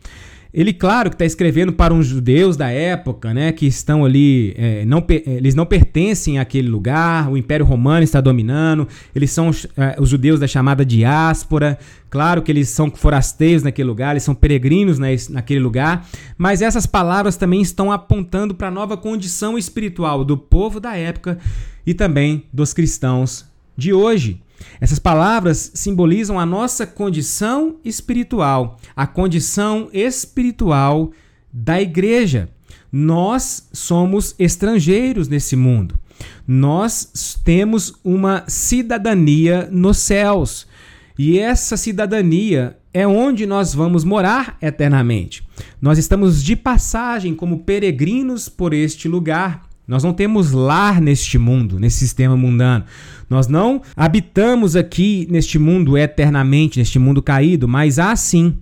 Ele, 0.55 0.73
claro, 0.73 1.11
que 1.11 1.17
está 1.17 1.25
escrevendo 1.25 1.73
para 1.73 1.93
uns 1.93 2.07
judeus 2.07 2.57
da 2.57 2.71
época, 2.71 3.35
né, 3.35 3.51
que 3.51 3.67
estão 3.67 4.05
ali, 4.05 4.55
é, 4.57 4.85
não, 4.85 5.05
eles 5.27 5.53
não 5.53 5.67
pertencem 5.67 6.39
àquele 6.39 6.69
lugar, 6.69 7.29
o 7.29 7.37
Império 7.37 7.67
Romano 7.67 8.05
está 8.05 8.21
dominando, 8.21 8.87
eles 9.13 9.33
são 9.33 9.51
é, 9.77 9.97
os 9.99 10.09
judeus 10.09 10.39
da 10.39 10.47
chamada 10.47 10.85
diáspora, 10.85 11.77
claro 12.09 12.41
que 12.41 12.53
eles 12.53 12.69
são 12.69 12.89
forasteiros 12.89 13.65
naquele 13.65 13.89
lugar, 13.89 14.13
eles 14.13 14.23
são 14.23 14.33
peregrinos 14.33 14.97
né, 14.97 15.17
naquele 15.29 15.59
lugar, 15.59 16.07
mas 16.39 16.63
essas 16.63 16.87
palavras 16.87 17.37
também 17.37 17.61
estão 17.61 17.91
apontando 17.91 18.55
para 18.55 18.69
a 18.69 18.71
nova 18.71 18.97
condição 18.97 19.59
espiritual 19.59 20.25
do 20.25 20.39
povo 20.39 20.79
da 20.79 20.97
época 20.97 21.37
e 21.85 21.93
também 21.93 22.45
dos 22.53 22.73
cristãos 22.73 23.45
de 23.77 23.93
hoje. 23.93 24.41
Essas 24.81 24.99
palavras 24.99 25.73
simbolizam 25.75 26.39
a 26.39 26.47
nossa 26.47 26.87
condição 26.87 27.77
espiritual, 27.85 28.79
a 28.95 29.07
condição 29.07 29.89
espiritual 29.93 31.13
da 31.53 31.81
igreja. 31.81 32.49
Nós 32.91 33.69
somos 33.73 34.35
estrangeiros 34.39 35.29
nesse 35.29 35.57
mundo. 35.57 35.99
Nós 36.47 37.39
temos 37.45 37.95
uma 38.05 38.45
cidadania 38.47 39.69
nos 39.71 39.99
céus. 39.99 40.67
E 41.19 41.39
essa 41.39 41.77
cidadania 41.77 42.77
é 42.93 43.07
onde 43.07 43.47
nós 43.47 43.75
vamos 43.75 44.05
morar 44.05 44.57
eternamente. 44.61 45.47
Nós 45.81 45.99
estamos 45.99 46.43
de 46.43 46.55
passagem 46.55 47.35
como 47.35 47.61
peregrinos 47.61 48.49
por 48.49 48.73
este 48.73 49.09
lugar. 49.09 49.69
Nós 49.87 50.03
não 50.03 50.13
temos 50.13 50.53
lar 50.53 51.01
neste 51.01 51.37
mundo, 51.37 51.79
nesse 51.79 51.99
sistema 51.99 52.37
mundano. 52.37 52.85
Nós 53.29 53.47
não 53.47 53.83
habitamos 53.97 54.77
aqui 54.77 55.27
neste 55.31 55.59
mundo 55.59 55.99
eternamente, 55.99 56.79
neste 56.79 56.99
mundo 56.99 57.23
caído, 57.23 57.69
mas 57.69 57.99
há 57.99 58.15
sim 58.17 58.57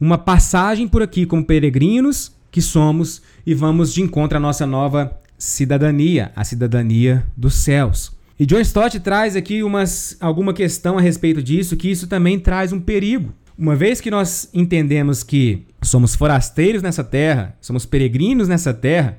uma 0.00 0.16
passagem 0.16 0.86
por 0.86 1.02
aqui 1.02 1.26
como 1.26 1.44
peregrinos 1.44 2.32
que 2.50 2.62
somos 2.62 3.20
e 3.46 3.54
vamos 3.54 3.92
de 3.92 4.02
encontro 4.02 4.38
à 4.38 4.40
nossa 4.40 4.66
nova 4.66 5.18
cidadania, 5.36 6.32
a 6.34 6.44
cidadania 6.44 7.24
dos 7.36 7.54
céus. 7.54 8.16
E 8.38 8.46
John 8.46 8.60
Stott 8.60 9.00
traz 9.00 9.34
aqui 9.34 9.64
umas, 9.64 10.16
alguma 10.20 10.52
questão 10.52 10.96
a 10.96 11.00
respeito 11.00 11.42
disso, 11.42 11.76
que 11.76 11.90
isso 11.90 12.06
também 12.06 12.38
traz 12.38 12.72
um 12.72 12.78
perigo. 12.80 13.32
Uma 13.58 13.74
vez 13.74 14.00
que 14.00 14.12
nós 14.12 14.48
entendemos 14.54 15.24
que 15.24 15.66
somos 15.82 16.14
forasteiros 16.14 16.80
nessa 16.80 17.02
terra, 17.02 17.56
somos 17.60 17.84
peregrinos 17.84 18.46
nessa 18.46 18.72
terra, 18.72 19.18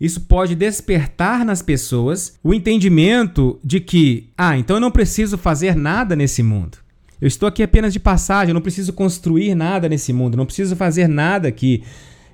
isso 0.00 0.22
pode 0.22 0.54
despertar 0.54 1.44
nas 1.44 1.62
pessoas 1.62 2.38
o 2.42 2.54
entendimento 2.54 3.58
de 3.64 3.80
que, 3.80 4.30
ah, 4.36 4.56
então 4.56 4.76
eu 4.76 4.80
não 4.80 4.90
preciso 4.90 5.36
fazer 5.36 5.74
nada 5.74 6.14
nesse 6.14 6.42
mundo. 6.42 6.78
Eu 7.20 7.26
estou 7.26 7.48
aqui 7.48 7.62
apenas 7.62 7.92
de 7.92 7.98
passagem, 7.98 8.50
eu 8.50 8.54
não 8.54 8.60
preciso 8.60 8.92
construir 8.92 9.54
nada 9.54 9.88
nesse 9.88 10.12
mundo, 10.12 10.36
não 10.36 10.46
preciso 10.46 10.76
fazer 10.76 11.08
nada 11.08 11.48
aqui. 11.48 11.82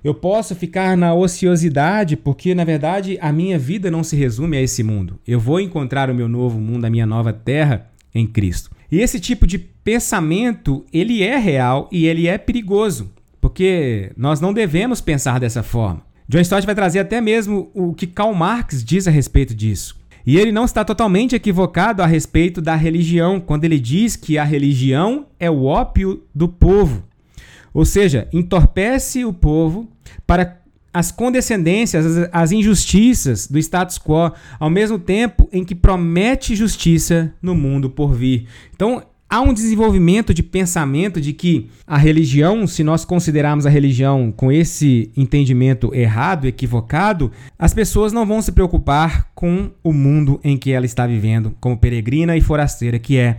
Eu 0.02 0.12
posso 0.12 0.54
ficar 0.54 0.94
na 0.94 1.14
ociosidade, 1.14 2.14
porque 2.14 2.54
na 2.54 2.64
verdade 2.64 3.16
a 3.22 3.32
minha 3.32 3.58
vida 3.58 3.90
não 3.90 4.04
se 4.04 4.14
resume 4.14 4.58
a 4.58 4.60
esse 4.60 4.82
mundo. 4.82 5.18
Eu 5.26 5.40
vou 5.40 5.58
encontrar 5.58 6.10
o 6.10 6.14
meu 6.14 6.28
novo 6.28 6.60
mundo, 6.60 6.84
a 6.84 6.90
minha 6.90 7.06
nova 7.06 7.32
terra 7.32 7.90
em 8.14 8.26
Cristo. 8.26 8.70
E 8.92 9.00
esse 9.00 9.18
tipo 9.18 9.46
de 9.46 9.58
pensamento, 9.58 10.84
ele 10.92 11.22
é 11.22 11.38
real 11.38 11.88
e 11.90 12.06
ele 12.06 12.28
é 12.28 12.36
perigoso, 12.36 13.10
porque 13.40 14.12
nós 14.16 14.40
não 14.40 14.52
devemos 14.52 15.00
pensar 15.00 15.40
dessa 15.40 15.62
forma. 15.62 16.02
John 16.28 16.40
Stott 16.40 16.64
vai 16.64 16.74
trazer 16.74 17.00
até 17.00 17.20
mesmo 17.20 17.70
o 17.74 17.92
que 17.92 18.06
Karl 18.06 18.34
Marx 18.34 18.82
diz 18.82 19.06
a 19.06 19.10
respeito 19.10 19.54
disso. 19.54 19.96
E 20.26 20.38
ele 20.38 20.52
não 20.52 20.64
está 20.64 20.84
totalmente 20.84 21.34
equivocado 21.34 22.02
a 22.02 22.06
respeito 22.06 22.62
da 22.62 22.74
religião, 22.74 23.38
quando 23.38 23.64
ele 23.64 23.78
diz 23.78 24.16
que 24.16 24.38
a 24.38 24.44
religião 24.44 25.26
é 25.38 25.50
o 25.50 25.64
ópio 25.64 26.22
do 26.34 26.48
povo. 26.48 27.04
Ou 27.74 27.84
seja, 27.84 28.26
entorpece 28.32 29.24
o 29.24 29.32
povo 29.32 29.86
para 30.26 30.60
as 30.94 31.10
condescendências, 31.10 32.28
as, 32.32 32.52
injustiças 32.52 33.48
do 33.48 33.58
status 33.58 33.98
quo, 33.98 34.32
ao 34.60 34.70
mesmo 34.70 34.96
tempo 34.96 35.48
em 35.52 35.64
que 35.64 35.74
promete 35.74 36.54
justiça 36.54 37.34
no 37.42 37.54
mundo 37.54 37.90
por 37.90 38.14
vir. 38.14 38.46
Então, 38.72 39.02
há 39.28 39.40
um 39.40 39.52
desenvolvimento 39.52 40.32
de 40.32 40.42
pensamento 40.42 41.20
de 41.20 41.32
que 41.32 41.68
a 41.86 41.96
religião, 41.96 42.66
se 42.66 42.84
nós 42.84 43.04
considerarmos 43.04 43.66
a 43.66 43.70
religião 43.70 44.32
com 44.32 44.50
esse 44.52 45.10
entendimento 45.16 45.94
errado, 45.94 46.46
equivocado, 46.46 47.32
as 47.58 47.74
pessoas 47.74 48.12
não 48.12 48.26
vão 48.26 48.40
se 48.40 48.52
preocupar 48.52 49.30
com 49.34 49.70
o 49.82 49.92
mundo 49.92 50.40
em 50.44 50.56
que 50.56 50.70
ela 50.70 50.86
está 50.86 51.06
vivendo, 51.06 51.54
como 51.60 51.76
peregrina 51.76 52.36
e 52.36 52.40
forasteira 52.40 52.98
que 52.98 53.16
é. 53.16 53.38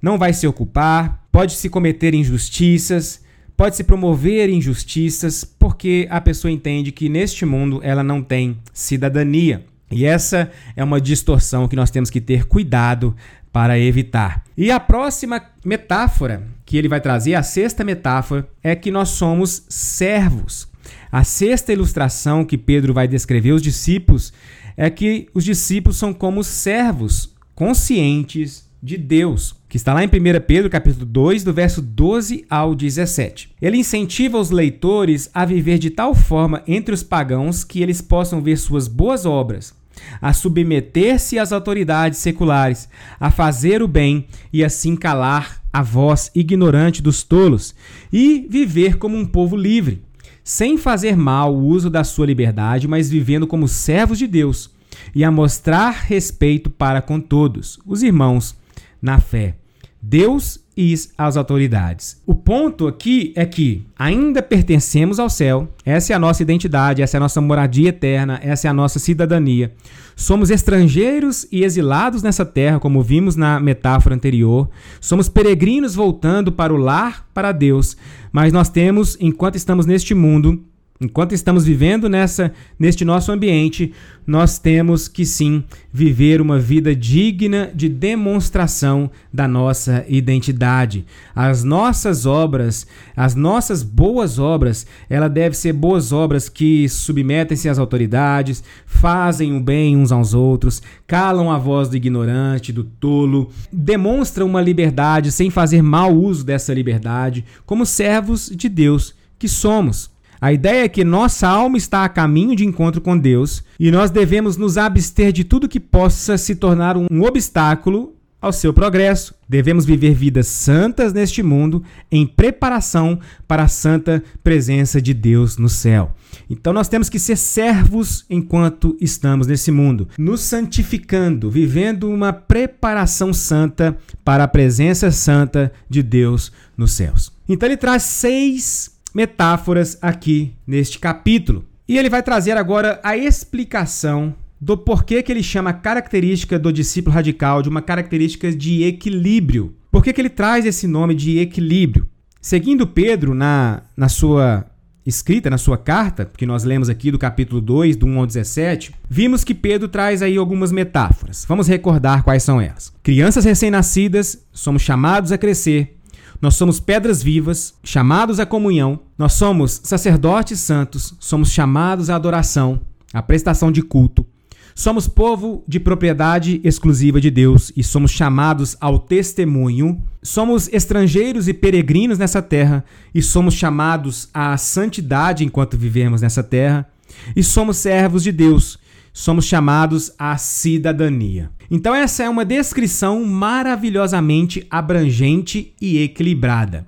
Não 0.00 0.18
vai 0.18 0.32
se 0.32 0.46
ocupar, 0.46 1.26
pode 1.30 1.54
se 1.54 1.68
cometer 1.68 2.14
injustiças, 2.14 3.22
pode 3.56 3.76
se 3.76 3.84
promover 3.84 4.48
injustiças, 4.50 5.44
porque 5.44 6.06
a 6.10 6.20
pessoa 6.20 6.50
entende 6.50 6.90
que 6.90 7.08
neste 7.08 7.44
mundo 7.44 7.80
ela 7.82 8.02
não 8.02 8.22
tem 8.22 8.56
cidadania. 8.72 9.64
E 9.90 10.06
essa 10.06 10.50
é 10.74 10.82
uma 10.82 11.00
distorção 11.00 11.68
que 11.68 11.76
nós 11.76 11.90
temos 11.90 12.08
que 12.08 12.20
ter 12.20 12.46
cuidado 12.46 13.14
para 13.52 13.78
evitar. 13.78 14.42
E 14.56 14.70
a 14.70 14.80
próxima 14.80 15.42
metáfora 15.64 16.42
que 16.64 16.76
ele 16.76 16.88
vai 16.88 17.00
trazer, 17.00 17.34
a 17.34 17.42
sexta 17.42 17.84
metáfora, 17.84 18.48
é 18.62 18.74
que 18.74 18.90
nós 18.90 19.10
somos 19.10 19.64
servos. 19.68 20.66
A 21.10 21.22
sexta 21.22 21.72
ilustração 21.72 22.44
que 22.44 22.56
Pedro 22.56 22.94
vai 22.94 23.06
descrever 23.06 23.52
os 23.52 23.62
discípulos 23.62 24.32
é 24.76 24.88
que 24.88 25.28
os 25.34 25.44
discípulos 25.44 25.98
são 25.98 26.14
como 26.14 26.42
servos 26.42 27.34
conscientes 27.54 28.66
de 28.82 28.96
Deus, 28.96 29.54
que 29.68 29.76
está 29.76 29.94
lá 29.94 30.02
em 30.02 30.08
1 30.08 30.10
Pedro 30.46 30.70
capítulo 30.70 31.04
2, 31.04 31.44
do 31.44 31.52
verso 31.52 31.80
12 31.82 32.44
ao 32.48 32.74
17. 32.74 33.54
Ele 33.60 33.76
incentiva 33.76 34.38
os 34.38 34.50
leitores 34.50 35.30
a 35.32 35.44
viver 35.44 35.78
de 35.78 35.90
tal 35.90 36.14
forma 36.14 36.62
entre 36.66 36.94
os 36.94 37.02
pagãos 37.02 37.62
que 37.62 37.82
eles 37.82 38.00
possam 38.00 38.40
ver 38.42 38.56
suas 38.56 38.88
boas 38.88 39.24
obras 39.24 39.74
a 40.20 40.32
submeter-se 40.32 41.38
às 41.38 41.52
autoridades 41.52 42.18
seculares, 42.18 42.88
a 43.18 43.30
fazer 43.30 43.82
o 43.82 43.88
bem 43.88 44.26
e 44.52 44.64
assim 44.64 44.96
calar 44.96 45.62
a 45.72 45.82
voz 45.82 46.30
ignorante 46.34 47.00
dos 47.00 47.22
tolos 47.22 47.74
e 48.12 48.46
viver 48.48 48.98
como 48.98 49.16
um 49.16 49.24
povo 49.24 49.56
livre, 49.56 50.02
sem 50.44 50.76
fazer 50.76 51.16
mal 51.16 51.54
o 51.54 51.64
uso 51.64 51.88
da 51.88 52.04
sua 52.04 52.26
liberdade, 52.26 52.86
mas 52.86 53.08
vivendo 53.08 53.46
como 53.46 53.66
servos 53.66 54.18
de 54.18 54.26
Deus 54.26 54.70
e 55.14 55.24
a 55.24 55.30
mostrar 55.30 55.90
respeito 55.90 56.68
para 56.68 57.00
com 57.00 57.20
todos, 57.20 57.78
os 57.86 58.02
irmãos, 58.02 58.56
na 59.00 59.18
fé. 59.18 59.56
Deus 60.00 60.61
e 60.76 60.94
às 61.16 61.36
autoridades. 61.36 62.20
O 62.26 62.34
ponto 62.34 62.86
aqui 62.86 63.32
é 63.36 63.44
que 63.44 63.84
ainda 63.98 64.42
pertencemos 64.42 65.18
ao 65.18 65.28
céu, 65.28 65.68
essa 65.84 66.12
é 66.12 66.16
a 66.16 66.18
nossa 66.18 66.42
identidade, 66.42 67.02
essa 67.02 67.16
é 67.16 67.18
a 67.18 67.20
nossa 67.20 67.40
moradia 67.40 67.90
eterna, 67.90 68.40
essa 68.42 68.66
é 68.66 68.70
a 68.70 68.74
nossa 68.74 68.98
cidadania. 68.98 69.72
Somos 70.14 70.50
estrangeiros 70.50 71.46
e 71.50 71.64
exilados 71.64 72.22
nessa 72.22 72.44
terra, 72.44 72.78
como 72.78 73.02
vimos 73.02 73.34
na 73.36 73.58
metáfora 73.58 74.14
anterior. 74.14 74.68
Somos 75.00 75.28
peregrinos 75.28 75.94
voltando 75.94 76.52
para 76.52 76.72
o 76.72 76.76
lar, 76.76 77.26
para 77.32 77.52
Deus, 77.52 77.96
mas 78.30 78.52
nós 78.52 78.68
temos, 78.68 79.16
enquanto 79.20 79.56
estamos 79.56 79.86
neste 79.86 80.14
mundo, 80.14 80.62
Enquanto 81.02 81.32
estamos 81.32 81.64
vivendo 81.64 82.08
nessa 82.08 82.52
neste 82.78 83.04
nosso 83.04 83.32
ambiente, 83.32 83.92
nós 84.24 84.56
temos 84.56 85.08
que 85.08 85.26
sim 85.26 85.64
viver 85.92 86.40
uma 86.40 86.60
vida 86.60 86.94
digna 86.94 87.72
de 87.74 87.88
demonstração 87.88 89.10
da 89.32 89.48
nossa 89.48 90.04
identidade. 90.08 91.04
As 91.34 91.64
nossas 91.64 92.24
obras, 92.24 92.86
as 93.16 93.34
nossas 93.34 93.82
boas 93.82 94.38
obras, 94.38 94.86
ela 95.10 95.26
deve 95.26 95.56
ser 95.56 95.72
boas 95.72 96.12
obras 96.12 96.48
que 96.48 96.88
submetem-se 96.88 97.68
às 97.68 97.80
autoridades, 97.80 98.62
fazem 98.86 99.56
o 99.56 99.60
bem 99.60 99.96
uns 99.96 100.12
aos 100.12 100.34
outros, 100.34 100.80
calam 101.04 101.50
a 101.50 101.58
voz 101.58 101.88
do 101.88 101.96
ignorante, 101.96 102.72
do 102.72 102.84
tolo, 102.84 103.50
demonstram 103.72 104.46
uma 104.46 104.60
liberdade 104.60 105.32
sem 105.32 105.50
fazer 105.50 105.82
mau 105.82 106.14
uso 106.14 106.44
dessa 106.44 106.72
liberdade, 106.72 107.44
como 107.66 107.84
servos 107.84 108.48
de 108.54 108.68
Deus 108.68 109.16
que 109.36 109.48
somos. 109.48 110.11
A 110.42 110.52
ideia 110.52 110.86
é 110.86 110.88
que 110.88 111.04
nossa 111.04 111.46
alma 111.46 111.76
está 111.76 112.02
a 112.02 112.08
caminho 112.08 112.56
de 112.56 112.66
encontro 112.66 113.00
com 113.00 113.16
Deus 113.16 113.62
e 113.78 113.92
nós 113.92 114.10
devemos 114.10 114.56
nos 114.56 114.76
abster 114.76 115.30
de 115.30 115.44
tudo 115.44 115.68
que 115.68 115.78
possa 115.78 116.36
se 116.36 116.56
tornar 116.56 116.96
um 116.96 117.22
obstáculo 117.22 118.16
ao 118.40 118.52
seu 118.52 118.72
progresso. 118.72 119.36
Devemos 119.48 119.84
viver 119.84 120.14
vidas 120.14 120.48
santas 120.48 121.12
neste 121.12 121.44
mundo 121.44 121.84
em 122.10 122.26
preparação 122.26 123.20
para 123.46 123.62
a 123.62 123.68
santa 123.68 124.20
presença 124.42 125.00
de 125.00 125.14
Deus 125.14 125.56
no 125.58 125.68
céu. 125.68 126.12
Então 126.50 126.72
nós 126.72 126.88
temos 126.88 127.08
que 127.08 127.20
ser 127.20 127.36
servos 127.36 128.26
enquanto 128.28 128.96
estamos 129.00 129.46
nesse 129.46 129.70
mundo, 129.70 130.08
nos 130.18 130.40
santificando, 130.40 131.52
vivendo 131.52 132.10
uma 132.10 132.32
preparação 132.32 133.32
santa 133.32 133.96
para 134.24 134.42
a 134.42 134.48
presença 134.48 135.12
santa 135.12 135.72
de 135.88 136.02
Deus 136.02 136.50
nos 136.76 136.90
céus. 136.90 137.30
Então 137.48 137.68
ele 137.68 137.76
traz 137.76 138.02
seis 138.02 138.91
metáforas 139.14 139.98
aqui 140.00 140.54
neste 140.66 140.98
capítulo. 140.98 141.64
E 141.88 141.98
ele 141.98 142.08
vai 142.08 142.22
trazer 142.22 142.56
agora 142.56 143.00
a 143.02 143.16
explicação 143.16 144.34
do 144.60 144.76
porquê 144.78 145.22
que 145.22 145.32
ele 145.32 145.42
chama 145.42 145.70
a 145.70 145.74
característica 145.74 146.58
do 146.58 146.72
discípulo 146.72 147.14
radical 147.14 147.62
de 147.62 147.68
uma 147.68 147.82
característica 147.82 148.50
de 148.52 148.84
equilíbrio. 148.84 149.74
Por 149.90 150.04
que, 150.04 150.12
que 150.12 150.20
ele 150.20 150.30
traz 150.30 150.64
esse 150.64 150.86
nome 150.86 151.14
de 151.14 151.38
equilíbrio? 151.38 152.06
Seguindo 152.40 152.86
Pedro 152.86 153.34
na, 153.34 153.82
na 153.96 154.08
sua 154.08 154.64
escrita, 155.04 155.50
na 155.50 155.58
sua 155.58 155.76
carta, 155.76 156.30
que 156.36 156.46
nós 156.46 156.64
lemos 156.64 156.88
aqui 156.88 157.10
do 157.10 157.18
capítulo 157.18 157.60
2, 157.60 157.96
do 157.96 158.06
1 158.06 158.18
ao 158.20 158.26
17, 158.26 158.94
vimos 159.08 159.42
que 159.42 159.54
Pedro 159.54 159.88
traz 159.88 160.22
aí 160.22 160.36
algumas 160.36 160.70
metáforas. 160.70 161.44
Vamos 161.48 161.66
recordar 161.66 162.22
quais 162.22 162.42
são 162.42 162.60
elas. 162.60 162.92
Crianças 163.02 163.44
recém-nascidas, 163.44 164.46
somos 164.52 164.82
chamados 164.82 165.32
a 165.32 165.38
crescer. 165.38 165.98
Nós 166.42 166.56
somos 166.56 166.80
pedras 166.80 167.22
vivas, 167.22 167.72
chamados 167.84 168.40
à 168.40 168.44
comunhão. 168.44 168.98
Nós 169.16 169.34
somos 169.34 169.80
sacerdotes 169.84 170.58
santos, 170.58 171.14
somos 171.20 171.52
chamados 171.52 172.10
à 172.10 172.16
adoração, 172.16 172.80
à 173.14 173.22
prestação 173.22 173.70
de 173.70 173.80
culto. 173.80 174.26
Somos 174.74 175.06
povo 175.06 175.62
de 175.68 175.78
propriedade 175.78 176.60
exclusiva 176.64 177.20
de 177.20 177.30
Deus 177.30 177.70
e 177.76 177.84
somos 177.84 178.10
chamados 178.10 178.76
ao 178.80 178.98
testemunho. 178.98 180.02
Somos 180.20 180.68
estrangeiros 180.72 181.46
e 181.46 181.54
peregrinos 181.54 182.18
nessa 182.18 182.42
terra 182.42 182.84
e 183.14 183.22
somos 183.22 183.54
chamados 183.54 184.28
à 184.34 184.56
santidade 184.56 185.44
enquanto 185.44 185.78
vivemos 185.78 186.22
nessa 186.22 186.42
terra. 186.42 186.88
E 187.36 187.42
somos 187.44 187.76
servos 187.76 188.22
de 188.24 188.32
Deus, 188.32 188.78
somos 189.12 189.44
chamados 189.44 190.12
à 190.18 190.36
cidadania. 190.36 191.50
Então, 191.70 191.94
essa 191.94 192.22
é 192.22 192.28
uma 192.28 192.44
descrição 192.44 193.24
maravilhosamente 193.24 194.66
abrangente 194.70 195.74
e 195.80 196.02
equilibrada. 196.02 196.86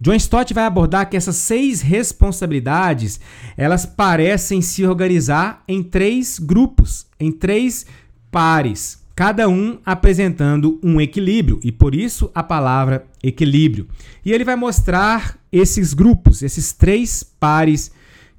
John 0.00 0.14
Stott 0.14 0.52
vai 0.52 0.64
abordar 0.64 1.08
que 1.08 1.16
essas 1.16 1.36
seis 1.36 1.80
responsabilidades, 1.80 3.20
elas 3.56 3.86
parecem 3.86 4.60
se 4.60 4.84
organizar 4.84 5.62
em 5.66 5.82
três 5.82 6.38
grupos, 6.38 7.06
em 7.18 7.32
três 7.32 7.86
pares, 8.30 9.02
cada 9.14 9.48
um 9.48 9.78
apresentando 9.86 10.80
um 10.82 11.00
equilíbrio 11.00 11.60
e 11.62 11.70
por 11.70 11.94
isso 11.94 12.30
a 12.34 12.42
palavra 12.42 13.06
equilíbrio. 13.22 13.86
E 14.24 14.32
ele 14.32 14.44
vai 14.44 14.56
mostrar 14.56 15.38
esses 15.52 15.94
grupos, 15.94 16.42
esses 16.42 16.72
três 16.72 17.22
pares 17.22 17.92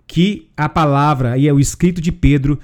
que 0.05 0.49
a 0.55 0.69
palavra 0.69 1.37
e 1.37 1.47
é 1.47 1.53
o 1.53 1.59
escrito 1.59 2.01
de 2.01 2.11
Pedro, 2.11 2.59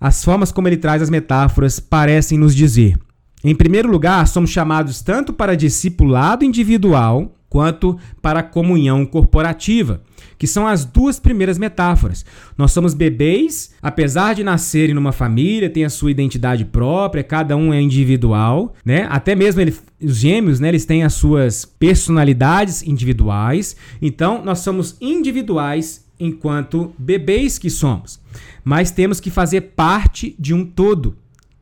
as 0.00 0.24
formas 0.24 0.52
como 0.52 0.68
ele 0.68 0.76
traz 0.76 1.02
as 1.02 1.10
metáforas 1.10 1.80
parecem 1.80 2.38
nos 2.38 2.54
dizer. 2.54 2.96
Em 3.44 3.54
primeiro 3.54 3.90
lugar, 3.90 4.26
somos 4.26 4.50
chamados 4.50 5.02
tanto 5.02 5.32
para 5.32 5.56
discipulado 5.56 6.44
individual 6.44 7.32
quanto 7.48 7.98
para 8.20 8.42
comunhão 8.42 9.06
corporativa, 9.06 10.02
que 10.36 10.46
são 10.46 10.66
as 10.66 10.84
duas 10.84 11.18
primeiras 11.18 11.58
metáforas. 11.58 12.24
Nós 12.58 12.72
somos 12.72 12.92
bebês, 12.92 13.70
apesar 13.80 14.34
de 14.34 14.42
nascerem 14.42 14.94
numa 14.94 15.12
família, 15.12 15.70
tem 15.70 15.84
a 15.84 15.90
sua 15.90 16.10
identidade 16.10 16.64
própria, 16.64 17.22
cada 17.22 17.56
um 17.56 17.72
é 17.72 17.80
individual, 17.80 18.74
né? 18.84 19.06
Até 19.08 19.34
mesmo 19.34 19.60
ele, 19.60 19.74
os 20.02 20.16
gêmeos, 20.16 20.60
né, 20.60 20.68
eles 20.68 20.84
têm 20.84 21.04
as 21.04 21.14
suas 21.14 21.64
personalidades 21.64 22.82
individuais. 22.82 23.76
Então, 24.02 24.44
nós 24.44 24.58
somos 24.58 24.96
individuais 25.00 26.05
enquanto 26.18 26.94
bebês 26.98 27.58
que 27.58 27.70
somos, 27.70 28.20
mas 28.64 28.90
temos 28.90 29.20
que 29.20 29.30
fazer 29.30 29.60
parte 29.76 30.34
de 30.38 30.54
um 30.54 30.64
todo 30.64 31.16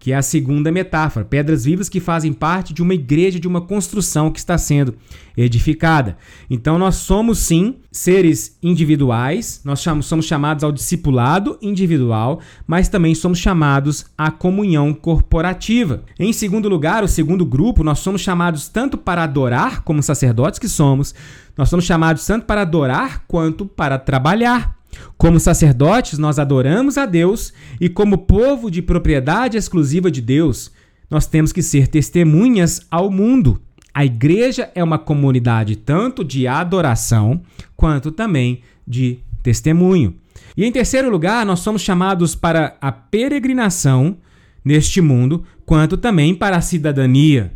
que 0.04 0.12
é 0.12 0.16
a 0.16 0.20
segunda 0.20 0.70
metáfora, 0.70 1.24
pedras 1.24 1.64
vivas 1.64 1.88
que 1.88 1.98
fazem 1.98 2.30
parte 2.30 2.74
de 2.74 2.82
uma 2.82 2.92
igreja, 2.92 3.40
de 3.40 3.48
uma 3.48 3.62
construção 3.62 4.30
que 4.30 4.38
está 4.38 4.58
sendo 4.58 4.94
edificada. 5.34 6.18
Então 6.50 6.78
nós 6.78 6.96
somos 6.96 7.38
sim 7.38 7.76
seres 7.90 8.58
individuais, 8.62 9.62
nós 9.64 9.82
somos 10.02 10.26
chamados 10.26 10.62
ao 10.62 10.70
discipulado 10.70 11.58
individual, 11.62 12.40
mas 12.66 12.90
também 12.90 13.14
somos 13.14 13.38
chamados 13.38 14.04
à 14.18 14.30
comunhão 14.30 14.92
corporativa. 14.92 16.04
Em 16.20 16.34
segundo 16.34 16.68
lugar, 16.68 17.02
o 17.02 17.08
segundo 17.08 17.46
grupo, 17.46 17.82
nós 17.82 18.00
somos 18.00 18.20
chamados 18.20 18.68
tanto 18.68 18.98
para 18.98 19.22
adorar, 19.24 19.84
como 19.84 20.02
sacerdotes 20.02 20.58
que 20.58 20.68
somos, 20.68 21.14
nós 21.56 21.70
somos 21.70 21.86
chamados 21.86 22.26
tanto 22.26 22.44
para 22.44 22.60
adorar 22.60 23.24
quanto 23.26 23.64
para 23.64 23.98
trabalhar. 23.98 24.76
Como 25.16 25.40
sacerdotes, 25.40 26.18
nós 26.18 26.38
adoramos 26.38 26.98
a 26.98 27.06
Deus 27.06 27.52
e, 27.80 27.88
como 27.88 28.18
povo 28.18 28.70
de 28.70 28.82
propriedade 28.82 29.56
exclusiva 29.56 30.10
de 30.10 30.20
Deus, 30.20 30.70
nós 31.10 31.26
temos 31.26 31.52
que 31.52 31.62
ser 31.62 31.88
testemunhas 31.88 32.86
ao 32.90 33.10
mundo. 33.10 33.60
A 33.92 34.04
igreja 34.04 34.70
é 34.74 34.82
uma 34.82 34.98
comunidade 34.98 35.76
tanto 35.76 36.24
de 36.24 36.46
adoração 36.48 37.42
quanto 37.76 38.10
também 38.10 38.62
de 38.86 39.20
testemunho. 39.42 40.14
E 40.56 40.64
em 40.64 40.72
terceiro 40.72 41.10
lugar, 41.10 41.44
nós 41.46 41.60
somos 41.60 41.82
chamados 41.82 42.34
para 42.34 42.76
a 42.80 42.90
peregrinação 42.90 44.16
neste 44.64 45.00
mundo, 45.00 45.44
quanto 45.66 45.96
também 45.96 46.34
para 46.34 46.56
a 46.56 46.60
cidadania. 46.60 47.52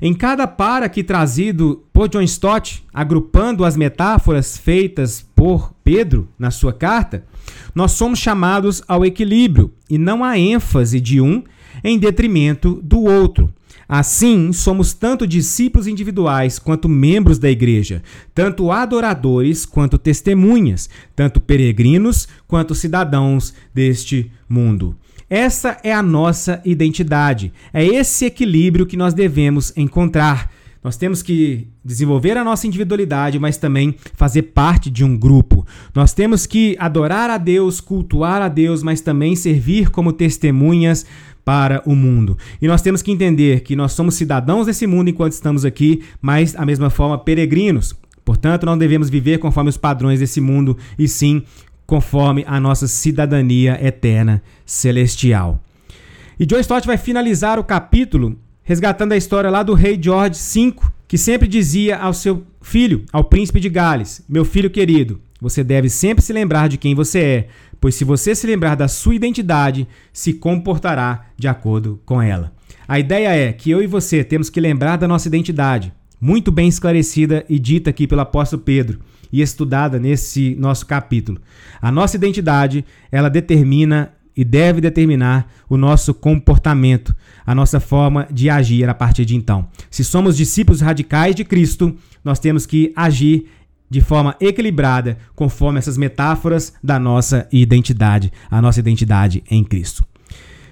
Em 0.00 0.14
cada 0.14 0.46
para 0.46 0.86
aqui 0.86 1.02
trazido 1.02 1.84
por 1.92 2.08
John 2.08 2.22
Stott, 2.22 2.84
agrupando 2.92 3.64
as 3.64 3.76
metáforas 3.76 4.56
feitas 4.56 5.26
por 5.34 5.72
Pedro 5.82 6.28
na 6.38 6.50
sua 6.50 6.72
carta, 6.72 7.24
nós 7.74 7.92
somos 7.92 8.18
chamados 8.18 8.82
ao 8.86 9.04
equilíbrio 9.04 9.72
e 9.88 9.98
não 9.98 10.24
à 10.24 10.38
ênfase 10.38 11.00
de 11.00 11.20
um 11.20 11.42
em 11.82 11.98
detrimento 11.98 12.80
do 12.82 13.00
outro. 13.02 13.52
Assim, 13.88 14.52
somos 14.52 14.92
tanto 14.92 15.26
discípulos 15.26 15.86
individuais 15.86 16.58
quanto 16.58 16.90
membros 16.90 17.38
da 17.38 17.50
igreja, 17.50 18.02
tanto 18.34 18.70
adoradores 18.70 19.64
quanto 19.64 19.96
testemunhas, 19.96 20.90
tanto 21.16 21.40
peregrinos 21.40 22.28
quanto 22.46 22.74
cidadãos 22.74 23.54
deste 23.72 24.30
mundo. 24.46 24.94
Essa 25.30 25.76
é 25.82 25.92
a 25.92 26.02
nossa 26.02 26.60
identidade. 26.64 27.52
É 27.72 27.84
esse 27.84 28.24
equilíbrio 28.24 28.86
que 28.86 28.96
nós 28.96 29.12
devemos 29.12 29.72
encontrar. 29.76 30.50
Nós 30.82 30.96
temos 30.96 31.22
que 31.22 31.66
desenvolver 31.84 32.36
a 32.38 32.44
nossa 32.44 32.66
individualidade, 32.66 33.38
mas 33.38 33.58
também 33.58 33.94
fazer 34.14 34.42
parte 34.42 34.88
de 34.88 35.04
um 35.04 35.18
grupo. 35.18 35.66
Nós 35.94 36.14
temos 36.14 36.46
que 36.46 36.76
adorar 36.78 37.28
a 37.28 37.36
Deus, 37.36 37.80
cultuar 37.80 38.40
a 38.40 38.48
Deus, 38.48 38.82
mas 38.82 39.00
também 39.00 39.36
servir 39.36 39.90
como 39.90 40.12
testemunhas 40.12 41.04
para 41.44 41.82
o 41.84 41.94
mundo. 41.94 42.38
E 42.62 42.66
nós 42.66 42.80
temos 42.80 43.02
que 43.02 43.10
entender 43.10 43.60
que 43.60 43.76
nós 43.76 43.92
somos 43.92 44.14
cidadãos 44.14 44.66
desse 44.66 44.86
mundo 44.86 45.10
enquanto 45.10 45.32
estamos 45.32 45.64
aqui, 45.64 46.02
mas 46.22 46.52
da 46.52 46.64
mesma 46.64 46.88
forma 46.90 47.18
peregrinos. 47.18 47.94
Portanto, 48.24 48.66
não 48.66 48.76
devemos 48.76 49.08
viver 49.08 49.38
conforme 49.38 49.70
os 49.70 49.78
padrões 49.78 50.20
desse 50.20 50.40
mundo, 50.40 50.76
e 50.98 51.08
sim 51.08 51.42
conforme 51.88 52.44
a 52.46 52.60
nossa 52.60 52.86
cidadania 52.86 53.82
eterna 53.82 54.42
celestial. 54.66 55.64
E 56.38 56.44
John 56.44 56.58
Stott 56.58 56.86
vai 56.86 56.98
finalizar 56.98 57.58
o 57.58 57.64
capítulo 57.64 58.38
resgatando 58.62 59.12
a 59.12 59.16
história 59.16 59.48
lá 59.48 59.62
do 59.62 59.72
rei 59.72 59.98
George 60.00 60.38
V, 60.38 60.74
que 61.08 61.16
sempre 61.16 61.48
dizia 61.48 61.96
ao 61.96 62.12
seu 62.12 62.44
filho, 62.60 63.06
ao 63.10 63.24
príncipe 63.24 63.58
de 63.58 63.70
Gales: 63.70 64.22
Meu 64.28 64.44
filho 64.44 64.68
querido, 64.68 65.18
você 65.40 65.64
deve 65.64 65.88
sempre 65.88 66.22
se 66.22 66.30
lembrar 66.30 66.68
de 66.68 66.76
quem 66.76 66.94
você 66.94 67.18
é, 67.20 67.48
pois 67.80 67.94
se 67.94 68.04
você 68.04 68.34
se 68.34 68.46
lembrar 68.46 68.74
da 68.74 68.86
sua 68.86 69.14
identidade, 69.14 69.88
se 70.12 70.34
comportará 70.34 71.24
de 71.38 71.48
acordo 71.48 71.98
com 72.04 72.20
ela. 72.20 72.52
A 72.86 72.98
ideia 72.98 73.34
é 73.34 73.50
que 73.50 73.70
eu 73.70 73.82
e 73.82 73.86
você 73.86 74.22
temos 74.22 74.50
que 74.50 74.60
lembrar 74.60 74.98
da 74.98 75.08
nossa 75.08 75.26
identidade, 75.26 75.90
muito 76.20 76.50
bem 76.50 76.68
esclarecida 76.68 77.44
e 77.48 77.58
dita 77.58 77.90
aqui 77.90 78.06
pelo 78.06 78.20
apóstolo 78.20 78.62
Pedro 78.62 79.00
e 79.32 79.40
estudada 79.40 79.98
nesse 79.98 80.54
nosso 80.56 80.86
capítulo. 80.86 81.40
A 81.80 81.92
nossa 81.92 82.16
identidade, 82.16 82.84
ela 83.10 83.28
determina 83.28 84.12
e 84.36 84.44
deve 84.44 84.80
determinar 84.80 85.50
o 85.68 85.76
nosso 85.76 86.14
comportamento, 86.14 87.14
a 87.44 87.54
nossa 87.54 87.80
forma 87.80 88.28
de 88.30 88.48
agir 88.48 88.88
a 88.88 88.94
partir 88.94 89.24
de 89.24 89.34
então. 89.34 89.66
Se 89.90 90.04
somos 90.04 90.36
discípulos 90.36 90.80
radicais 90.80 91.34
de 91.34 91.44
Cristo, 91.44 91.96
nós 92.24 92.38
temos 92.38 92.64
que 92.64 92.92
agir 92.94 93.48
de 93.90 94.00
forma 94.00 94.36
equilibrada, 94.40 95.18
conforme 95.34 95.78
essas 95.78 95.96
metáforas 95.96 96.74
da 96.82 96.98
nossa 96.98 97.48
identidade, 97.50 98.32
a 98.50 98.62
nossa 98.62 98.78
identidade 98.78 99.42
em 99.50 99.64
Cristo. 99.64 100.04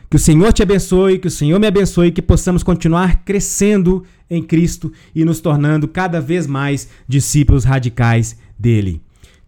Que 0.09 0.17
o 0.17 0.21
Senhor 0.21 0.53
te 0.53 0.63
abençoe, 0.63 1.19
que 1.19 1.27
o 1.27 1.31
Senhor 1.31 1.59
me 1.59 1.67
abençoe, 1.67 2.13
que 2.13 2.23
possamos 2.23 2.63
continuar 2.63 3.25
crescendo 3.25 4.05
em 4.31 4.43
Cristo 4.43 4.93
e 5.15 5.25
nos 5.25 5.41
tornando 5.41 5.89
cada 5.89 6.21
vez 6.21 6.47
mais 6.47 6.89
discípulos 7.09 7.65
radicais 7.65 8.37
dele. 8.59 9.01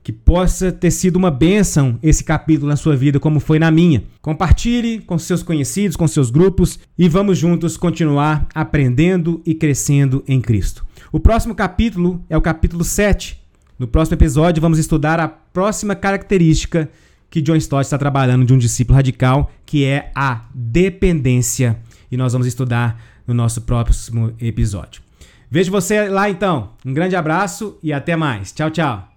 que 0.02 0.12
possa 0.12 0.72
ter 0.72 0.90
sido 0.90 1.16
uma 1.16 1.30
bênção 1.30 1.98
esse 2.02 2.24
capítulo 2.24 2.66
na 2.66 2.76
sua 2.76 2.96
vida, 2.96 3.20
como 3.20 3.38
foi 3.38 3.58
na 3.58 3.70
minha. 3.70 4.04
Compartilhe 4.22 5.00
com 5.00 5.18
seus 5.18 5.42
conhecidos, 5.42 5.98
com 5.98 6.08
seus 6.08 6.30
grupos 6.30 6.78
e 6.96 7.10
vamos 7.10 7.36
juntos 7.36 7.76
continuar 7.76 8.48
aprendendo 8.54 9.42
e 9.44 9.54
crescendo 9.54 10.24
em 10.26 10.40
Cristo. 10.40 10.82
O 11.12 11.20
próximo 11.20 11.54
capítulo 11.54 12.24
é 12.30 12.38
o 12.38 12.40
capítulo 12.40 12.84
7. 12.84 13.38
No 13.78 13.86
próximo 13.86 14.14
episódio, 14.14 14.62
vamos 14.62 14.78
estudar 14.78 15.20
a 15.20 15.28
próxima 15.28 15.94
característica 15.94 16.88
que 17.30 17.40
John 17.42 17.56
Stott 17.56 17.84
está 17.84 17.98
trabalhando 17.98 18.44
de 18.44 18.52
um 18.52 18.58
discípulo 18.58 18.96
radical, 18.96 19.50
que 19.66 19.84
é 19.84 20.10
a 20.14 20.46
dependência. 20.54 21.78
E 22.10 22.16
nós 22.16 22.32
vamos 22.32 22.46
estudar 22.46 23.00
no 23.26 23.34
nosso 23.34 23.62
próximo 23.62 24.34
episódio. 24.40 25.02
Vejo 25.50 25.70
você 25.70 26.08
lá 26.08 26.28
então. 26.28 26.70
Um 26.84 26.92
grande 26.92 27.16
abraço 27.16 27.78
e 27.82 27.92
até 27.92 28.16
mais. 28.16 28.52
Tchau, 28.52 28.70
tchau. 28.70 29.07